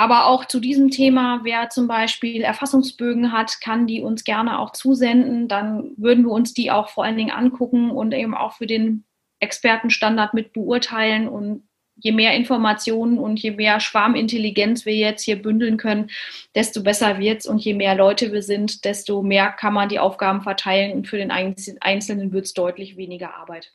Aber 0.00 0.26
auch 0.26 0.44
zu 0.44 0.60
diesem 0.60 0.92
Thema, 0.92 1.40
wer 1.42 1.70
zum 1.70 1.88
Beispiel 1.88 2.42
Erfassungsbögen 2.42 3.32
hat, 3.32 3.60
kann 3.60 3.88
die 3.88 4.00
uns 4.00 4.22
gerne 4.22 4.60
auch 4.60 4.70
zusenden. 4.70 5.48
Dann 5.48 5.90
würden 5.96 6.24
wir 6.24 6.30
uns 6.30 6.54
die 6.54 6.70
auch 6.70 6.88
vor 6.88 7.02
allen 7.02 7.16
Dingen 7.16 7.32
angucken 7.32 7.90
und 7.90 8.14
eben 8.14 8.32
auch 8.32 8.52
für 8.52 8.68
den 8.68 9.04
Expertenstandard 9.40 10.34
mit 10.34 10.52
beurteilen. 10.52 11.26
Und 11.26 11.64
je 11.96 12.12
mehr 12.12 12.36
Informationen 12.36 13.18
und 13.18 13.40
je 13.40 13.50
mehr 13.50 13.80
Schwarmintelligenz 13.80 14.86
wir 14.86 14.94
jetzt 14.94 15.24
hier 15.24 15.42
bündeln 15.42 15.78
können, 15.78 16.10
desto 16.54 16.84
besser 16.84 17.18
wird 17.18 17.40
es. 17.40 17.46
Und 17.46 17.58
je 17.58 17.74
mehr 17.74 17.96
Leute 17.96 18.32
wir 18.32 18.42
sind, 18.42 18.84
desto 18.84 19.22
mehr 19.22 19.50
kann 19.50 19.74
man 19.74 19.88
die 19.88 19.98
Aufgaben 19.98 20.42
verteilen. 20.42 20.92
Und 20.92 21.08
für 21.08 21.18
den 21.18 21.32
Einzelnen 21.32 22.32
wird 22.32 22.44
es 22.44 22.54
deutlich 22.54 22.96
weniger 22.96 23.34
Arbeit. 23.34 23.72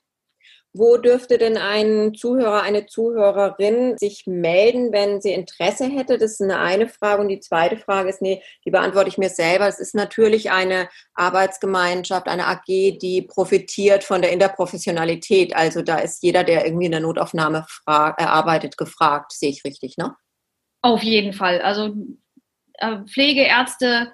Wo 0.76 0.98
dürfte 0.98 1.38
denn 1.38 1.56
ein 1.56 2.16
Zuhörer, 2.16 2.64
eine 2.64 2.88
Zuhörerin 2.88 3.96
sich 4.00 4.24
melden, 4.26 4.92
wenn 4.92 5.22
sie 5.22 5.32
Interesse 5.32 5.86
hätte? 5.86 6.18
Das 6.18 6.32
ist 6.32 6.42
eine 6.42 6.58
eine 6.58 6.90
Frage. 6.90 7.22
Und 7.22 7.28
die 7.28 7.40
zweite 7.40 7.78
Frage 7.78 8.10
ist, 8.10 8.24
nee, 8.24 8.42
die 8.66 8.72
beantworte 8.72 9.08
ich 9.08 9.20
mir 9.20 9.30
selber. 9.30 9.68
Es 9.68 9.80
ist 9.80 9.94
natürlich 9.94 10.50
eine 10.50 10.90
Arbeitsgemeinschaft, 11.14 12.28
eine 12.28 12.48
AG, 12.48 12.66
die 12.66 13.22
profitiert 13.22 14.04
von 14.04 14.24
der 14.24 14.32
Interprofessionalität. 14.32 15.56
Also 15.56 15.84
da 15.84 16.00
ist 16.00 16.24
jeder, 16.24 16.44
der 16.44 16.66
irgendwie 16.66 16.88
in 16.88 16.92
der 16.92 17.02
Notaufnahme 17.02 17.68
erarbeitet, 17.86 18.76
gefragt. 18.76 19.32
Sehe 19.32 19.52
ich 19.52 19.64
richtig, 19.64 19.98
ne? 19.98 20.16
Auf 20.82 21.04
jeden 21.04 21.34
Fall. 21.34 21.62
Also 21.62 21.94
äh, 22.80 22.98
Pflegeärzte, 23.06 24.12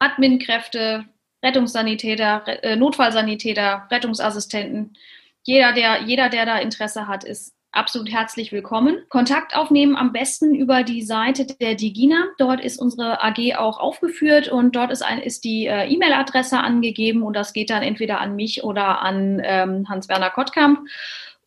Adminkräfte, 0.00 1.04
Rettungssanitäter, 1.44 2.42
äh, 2.64 2.74
Notfallsanitäter, 2.74 3.86
Rettungsassistenten 3.88 4.96
jeder, 5.44 5.72
der, 5.72 6.02
jeder, 6.02 6.28
der 6.28 6.46
da 6.46 6.58
Interesse 6.58 7.08
hat, 7.08 7.24
ist 7.24 7.54
absolut 7.72 8.10
herzlich 8.12 8.52
willkommen. 8.52 8.98
Kontakt 9.08 9.56
aufnehmen 9.56 9.96
am 9.96 10.12
besten 10.12 10.54
über 10.54 10.82
die 10.82 11.02
Seite 11.02 11.46
der 11.46 11.74
Digina. 11.74 12.26
Dort 12.38 12.60
ist 12.60 12.78
unsere 12.78 13.22
AG 13.22 13.56
auch 13.56 13.80
aufgeführt 13.80 14.48
und 14.48 14.76
dort 14.76 14.92
ist, 14.92 15.02
ein, 15.02 15.18
ist 15.18 15.44
die 15.44 15.66
äh, 15.66 15.88
E-Mail-Adresse 15.88 16.58
angegeben 16.58 17.22
und 17.22 17.34
das 17.34 17.52
geht 17.52 17.70
dann 17.70 17.82
entweder 17.82 18.20
an 18.20 18.36
mich 18.36 18.62
oder 18.62 19.02
an 19.02 19.40
ähm, 19.42 19.88
Hans-Werner 19.88 20.30
Kottkamp. 20.30 20.80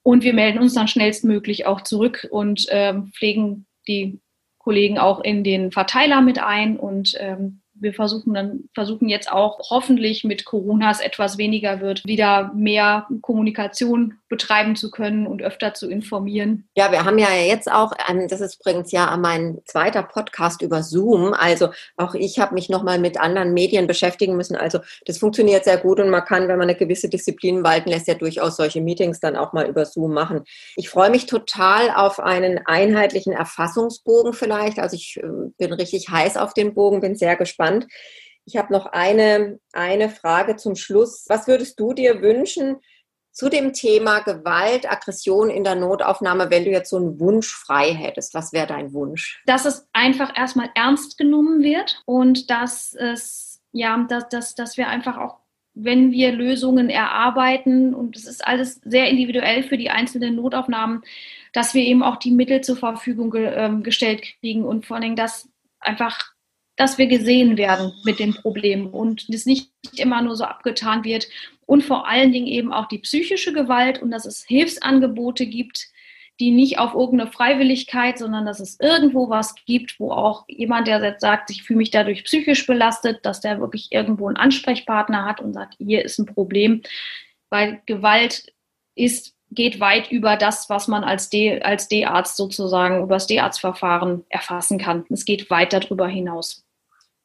Und 0.03 0.23
wir 0.23 0.33
melden 0.33 0.59
uns 0.59 0.73
dann 0.73 0.87
schnellstmöglich 0.87 1.65
auch 1.65 1.81
zurück 1.81 2.27
und 2.29 2.67
ähm, 2.69 3.11
pflegen 3.15 3.65
die 3.87 4.19
Kollegen 4.59 4.97
auch 4.97 5.19
in 5.23 5.43
den 5.43 5.71
Verteiler 5.71 6.21
mit 6.21 6.39
ein 6.39 6.77
und 6.77 7.15
ähm, 7.19 7.61
wir 7.79 7.93
versuchen 7.93 8.33
dann, 8.33 8.69
versuchen 8.73 9.09
jetzt 9.09 9.31
auch 9.31 9.59
hoffentlich 9.69 10.23
mit 10.23 10.45
Corona 10.45 10.91
es 10.91 11.01
etwas 11.01 11.37
weniger 11.37 11.81
wird, 11.81 12.05
wieder 12.05 12.51
mehr 12.55 13.07
Kommunikation 13.21 14.15
betreiben 14.29 14.75
zu 14.75 14.89
können 14.89 15.27
und 15.27 15.41
öfter 15.41 15.73
zu 15.73 15.89
informieren. 15.89 16.67
Ja, 16.75 16.91
wir 16.91 17.05
haben 17.05 17.17
ja 17.17 17.29
jetzt 17.33 17.71
auch, 17.71 17.93
das 18.29 18.41
ist 18.41 18.59
übrigens 18.59 18.91
ja 18.91 19.15
mein 19.17 19.59
zweiter 19.65 20.03
Podcast 20.03 20.61
über 20.61 20.83
Zoom. 20.83 21.33
Also 21.33 21.69
auch 21.97 22.15
ich 22.15 22.39
habe 22.39 22.53
mich 22.53 22.69
nochmal 22.69 22.97
mit 22.99 23.19
anderen 23.19 23.53
Medien 23.53 23.87
beschäftigen 23.87 24.35
müssen. 24.35 24.55
Also 24.55 24.79
das 25.05 25.17
funktioniert 25.17 25.65
sehr 25.65 25.77
gut 25.77 25.99
und 25.99 26.09
man 26.09 26.23
kann, 26.23 26.47
wenn 26.47 26.57
man 26.57 26.69
eine 26.69 26.77
gewisse 26.77 27.09
Disziplin 27.09 27.63
walten 27.63 27.89
lässt, 27.89 28.07
ja 28.07 28.15
durchaus 28.15 28.55
solche 28.55 28.81
Meetings 28.81 29.19
dann 29.19 29.35
auch 29.35 29.53
mal 29.53 29.67
über 29.67 29.85
Zoom 29.85 30.13
machen. 30.13 30.43
Ich 30.75 30.89
freue 30.89 31.09
mich 31.09 31.25
total 31.25 31.91
auf 31.91 32.19
einen 32.19 32.59
einheitlichen 32.65 33.33
Erfassungsbogen 33.33 34.33
vielleicht. 34.33 34.79
Also 34.79 34.95
ich 34.95 35.17
äh, 35.17 35.27
bin 35.57 35.73
richtig 35.73 36.09
heiß 36.09 36.37
auf 36.37 36.53
den 36.53 36.73
Bogen, 36.73 37.01
bin 37.01 37.15
sehr 37.15 37.35
gespannt. 37.35 37.64
Ich 38.45 38.57
habe 38.57 38.71
noch 38.71 38.85
eine, 38.85 39.59
eine 39.73 40.09
Frage 40.09 40.55
zum 40.55 40.75
Schluss. 40.75 41.25
Was 41.27 41.47
würdest 41.47 41.79
du 41.79 41.93
dir 41.93 42.21
wünschen, 42.21 42.77
zu 43.35 43.49
dem 43.49 43.73
Thema 43.73 44.19
Gewalt, 44.19 44.89
Aggression 44.89 45.49
in 45.49 45.65
der 45.65 45.75
Notaufnahme, 45.75 46.49
wenn 46.49 46.63
du 46.63 46.71
jetzt 46.71 46.89
so 46.89 46.95
einen 46.95 47.19
Wunsch 47.19 47.53
frei 47.53 47.93
hättest, 47.93 48.33
was 48.33 48.53
wäre 48.53 48.65
dein 48.65 48.93
Wunsch? 48.93 49.43
Dass 49.45 49.65
es 49.65 49.87
einfach 49.91 50.35
erstmal 50.37 50.69
ernst 50.73 51.17
genommen 51.17 51.61
wird 51.61 52.01
und 52.05 52.49
dass 52.49 52.93
es, 52.93 53.61
ja, 53.73 54.05
dass, 54.07 54.29
dass, 54.29 54.55
dass 54.55 54.77
wir 54.77 54.87
einfach 54.87 55.17
auch, 55.17 55.39
wenn 55.73 56.13
wir 56.13 56.31
Lösungen 56.31 56.89
erarbeiten, 56.89 57.93
und 57.93 58.15
es 58.15 58.25
ist 58.25 58.47
alles 58.47 58.79
sehr 58.85 59.09
individuell 59.09 59.63
für 59.63 59.77
die 59.77 59.89
einzelnen 59.89 60.35
Notaufnahmen, 60.35 61.01
dass 61.51 61.73
wir 61.73 61.83
eben 61.83 62.03
auch 62.03 62.15
die 62.15 62.31
Mittel 62.31 62.61
zur 62.61 62.77
Verfügung 62.77 63.31
ge, 63.31 63.47
äh, 63.47 63.81
gestellt 63.81 64.21
kriegen 64.39 64.63
und 64.63 64.85
vor 64.85 65.01
Dingen, 65.01 65.17
dass 65.17 65.49
einfach 65.81 66.34
dass 66.75 66.97
wir 66.97 67.07
gesehen 67.07 67.57
werden 67.57 67.93
mit 68.03 68.19
dem 68.19 68.33
Problem 68.33 68.87
und 68.87 69.29
es 69.29 69.45
nicht 69.45 69.69
immer 69.95 70.21
nur 70.21 70.35
so 70.35 70.43
abgetan 70.43 71.03
wird 71.03 71.27
und 71.65 71.83
vor 71.83 72.07
allen 72.07 72.31
Dingen 72.31 72.47
eben 72.47 72.73
auch 72.73 72.87
die 72.87 72.99
psychische 72.99 73.53
Gewalt 73.53 74.01
und 74.01 74.11
dass 74.11 74.25
es 74.25 74.43
Hilfsangebote 74.45 75.45
gibt, 75.45 75.87
die 76.39 76.51
nicht 76.51 76.79
auf 76.79 76.93
irgendeine 76.93 77.31
Freiwilligkeit, 77.31 78.17
sondern 78.17 78.45
dass 78.45 78.59
es 78.59 78.77
irgendwo 78.79 79.29
was 79.29 79.55
gibt, 79.65 79.99
wo 79.99 80.11
auch 80.11 80.43
jemand, 80.49 80.87
der 80.87 81.01
jetzt 81.01 81.21
sagt, 81.21 81.49
ich 81.49 81.63
fühle 81.63 81.77
mich 81.77 81.91
dadurch 81.91 82.25
psychisch 82.25 82.67
belastet, 82.67 83.25
dass 83.25 83.39
der 83.39 83.61
wirklich 83.61 83.87
irgendwo 83.91 84.27
einen 84.27 84.35
Ansprechpartner 84.35 85.23
hat 85.23 85.39
und 85.39 85.53
sagt, 85.53 85.75
hier 85.77 86.03
ist 86.03 86.19
ein 86.19 86.25
Problem, 86.25 86.81
weil 87.49 87.81
Gewalt 87.85 88.51
ist 88.95 89.35
geht 89.51 89.79
weit 89.79 90.11
über 90.11 90.35
das, 90.37 90.69
was 90.69 90.87
man 90.87 91.03
als 91.03 91.29
D, 91.29 91.61
als 91.61 91.87
D-Arzt 91.87 92.35
sozusagen 92.35 93.01
über 93.03 93.15
das 93.15 93.27
D-Arztverfahren 93.27 94.25
erfassen 94.29 94.77
kann. 94.77 95.05
Es 95.09 95.23
geht 95.23 95.49
weit 95.49 95.71
darüber 95.71 96.07
hinaus. 96.07 96.64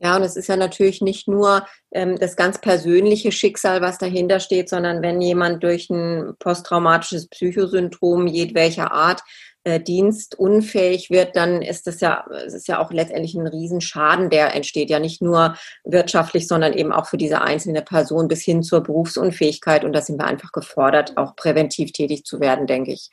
Ja, 0.02 0.16
und 0.16 0.22
es 0.22 0.34
ist 0.34 0.48
ja 0.48 0.56
natürlich 0.56 1.02
nicht 1.02 1.28
nur 1.28 1.66
ähm, 1.92 2.18
das 2.18 2.34
ganz 2.34 2.58
persönliche 2.58 3.32
Schicksal, 3.32 3.82
was 3.82 3.98
dahinter 3.98 4.40
steht, 4.40 4.70
sondern 4.70 5.02
wenn 5.02 5.20
jemand 5.20 5.62
durch 5.62 5.90
ein 5.90 6.34
posttraumatisches 6.38 7.28
Psychosyndrom 7.28 8.26
jedwelcher 8.26 8.92
Art 8.92 9.22
äh, 9.64 9.78
dienstunfähig 9.78 11.10
wird, 11.10 11.36
dann 11.36 11.60
ist 11.60 11.86
das 11.86 12.00
ja, 12.00 12.24
es 12.46 12.54
ist 12.54 12.66
ja 12.66 12.78
auch 12.78 12.92
letztendlich 12.92 13.34
ein 13.34 13.46
Riesenschaden, 13.46 14.30
der 14.30 14.54
entsteht 14.54 14.88
ja 14.88 14.98
nicht 14.98 15.20
nur 15.20 15.54
wirtschaftlich, 15.84 16.48
sondern 16.48 16.72
eben 16.72 16.92
auch 16.92 17.06
für 17.06 17.18
diese 17.18 17.42
einzelne 17.42 17.82
Person 17.82 18.26
bis 18.26 18.42
hin 18.42 18.62
zur 18.62 18.82
Berufsunfähigkeit. 18.82 19.84
Und 19.84 19.92
da 19.92 20.00
sind 20.00 20.18
wir 20.18 20.26
einfach 20.26 20.52
gefordert, 20.52 21.18
auch 21.18 21.36
präventiv 21.36 21.92
tätig 21.92 22.24
zu 22.24 22.40
werden, 22.40 22.66
denke 22.66 22.92
ich. 22.92 23.10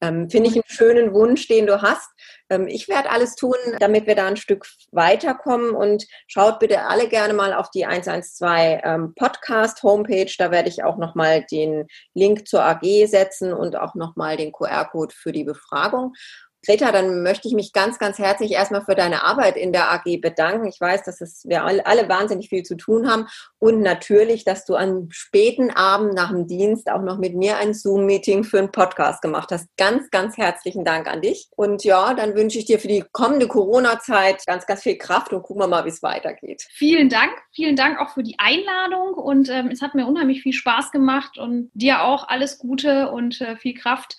Ähm, 0.00 0.30
Finde 0.30 0.48
ich 0.48 0.54
einen 0.54 0.64
schönen 0.66 1.12
Wunsch, 1.12 1.46
den 1.48 1.66
du 1.66 1.82
hast. 1.82 2.08
Ähm, 2.50 2.66
ich 2.66 2.88
werde 2.88 3.10
alles 3.10 3.36
tun, 3.36 3.54
damit 3.78 4.06
wir 4.06 4.14
da 4.14 4.26
ein 4.26 4.36
Stück 4.36 4.66
weiterkommen 4.90 5.70
und 5.70 6.06
schaut 6.26 6.58
bitte 6.58 6.82
alle 6.82 7.08
gerne 7.08 7.32
mal 7.32 7.54
auf 7.54 7.70
die 7.70 7.86
112 7.86 8.80
ähm, 8.84 9.14
Podcast 9.14 9.82
Homepage. 9.82 10.32
Da 10.36 10.50
werde 10.50 10.68
ich 10.68 10.84
auch 10.84 10.98
nochmal 10.98 11.46
den 11.50 11.86
Link 12.14 12.46
zur 12.48 12.64
AG 12.64 13.06
setzen 13.06 13.52
und 13.52 13.76
auch 13.76 13.94
nochmal 13.94 14.36
den 14.36 14.52
QR-Code 14.52 15.14
für 15.16 15.32
die 15.32 15.44
Befragung. 15.44 16.12
Greta, 16.64 16.92
dann 16.92 17.22
möchte 17.22 17.48
ich 17.48 17.54
mich 17.54 17.72
ganz, 17.72 17.98
ganz 17.98 18.18
herzlich 18.18 18.52
erstmal 18.52 18.84
für 18.84 18.94
deine 18.94 19.24
Arbeit 19.24 19.56
in 19.56 19.72
der 19.72 19.90
AG 19.92 20.20
bedanken. 20.20 20.66
Ich 20.66 20.80
weiß, 20.80 21.02
dass 21.04 21.20
es, 21.20 21.44
wir 21.46 21.64
alle 21.64 22.08
wahnsinnig 22.08 22.48
viel 22.48 22.62
zu 22.62 22.76
tun 22.76 23.10
haben 23.10 23.26
und 23.58 23.80
natürlich, 23.80 24.44
dass 24.44 24.64
du 24.64 24.76
am 24.76 25.08
späten 25.10 25.70
Abend 25.70 26.14
nach 26.14 26.30
dem 26.30 26.46
Dienst 26.46 26.90
auch 26.90 27.02
noch 27.02 27.18
mit 27.18 27.34
mir 27.34 27.56
ein 27.56 27.74
Zoom-Meeting 27.74 28.44
für 28.44 28.58
einen 28.58 28.72
Podcast 28.72 29.22
gemacht 29.22 29.50
hast. 29.52 29.68
Ganz, 29.76 30.10
ganz 30.10 30.36
herzlichen 30.36 30.84
Dank 30.84 31.10
an 31.10 31.22
dich. 31.22 31.48
Und 31.56 31.84
ja, 31.84 32.14
dann 32.14 32.34
wünsche 32.34 32.58
ich 32.58 32.66
dir 32.66 32.78
für 32.78 32.88
die 32.88 33.04
kommende 33.12 33.48
Corona-Zeit 33.48 34.44
ganz, 34.46 34.66
ganz 34.66 34.82
viel 34.82 34.96
Kraft 34.96 35.32
und 35.32 35.42
gucken 35.42 35.62
wir 35.62 35.68
mal, 35.68 35.84
wie 35.84 35.90
es 35.90 36.02
weitergeht. 36.02 36.66
Vielen 36.70 37.08
Dank. 37.08 37.32
Vielen 37.52 37.76
Dank 37.76 37.98
auch 37.98 38.10
für 38.10 38.22
die 38.22 38.36
Einladung 38.38 39.14
und 39.14 39.48
ähm, 39.48 39.68
es 39.68 39.82
hat 39.82 39.94
mir 39.94 40.06
unheimlich 40.06 40.42
viel 40.42 40.52
Spaß 40.52 40.90
gemacht 40.90 41.38
und 41.38 41.70
dir 41.74 42.02
auch 42.02 42.28
alles 42.28 42.58
Gute 42.58 43.10
und 43.10 43.40
äh, 43.40 43.56
viel 43.56 43.74
Kraft. 43.74 44.16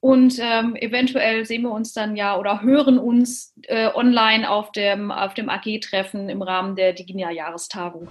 Und 0.00 0.38
ähm, 0.40 0.76
eventuell 0.76 1.44
sehen 1.44 1.62
wir 1.62 1.72
uns 1.72 1.92
dann 1.92 2.16
ja 2.16 2.38
oder 2.38 2.62
hören 2.62 2.98
uns 2.98 3.54
äh, 3.64 3.90
online 3.94 4.50
auf 4.50 4.72
dem, 4.72 5.10
auf 5.10 5.34
dem 5.34 5.50
AG-Treffen 5.50 6.30
im 6.30 6.40
Rahmen 6.40 6.74
der 6.74 6.94
Diginia-Jahrestagung. 6.94 8.08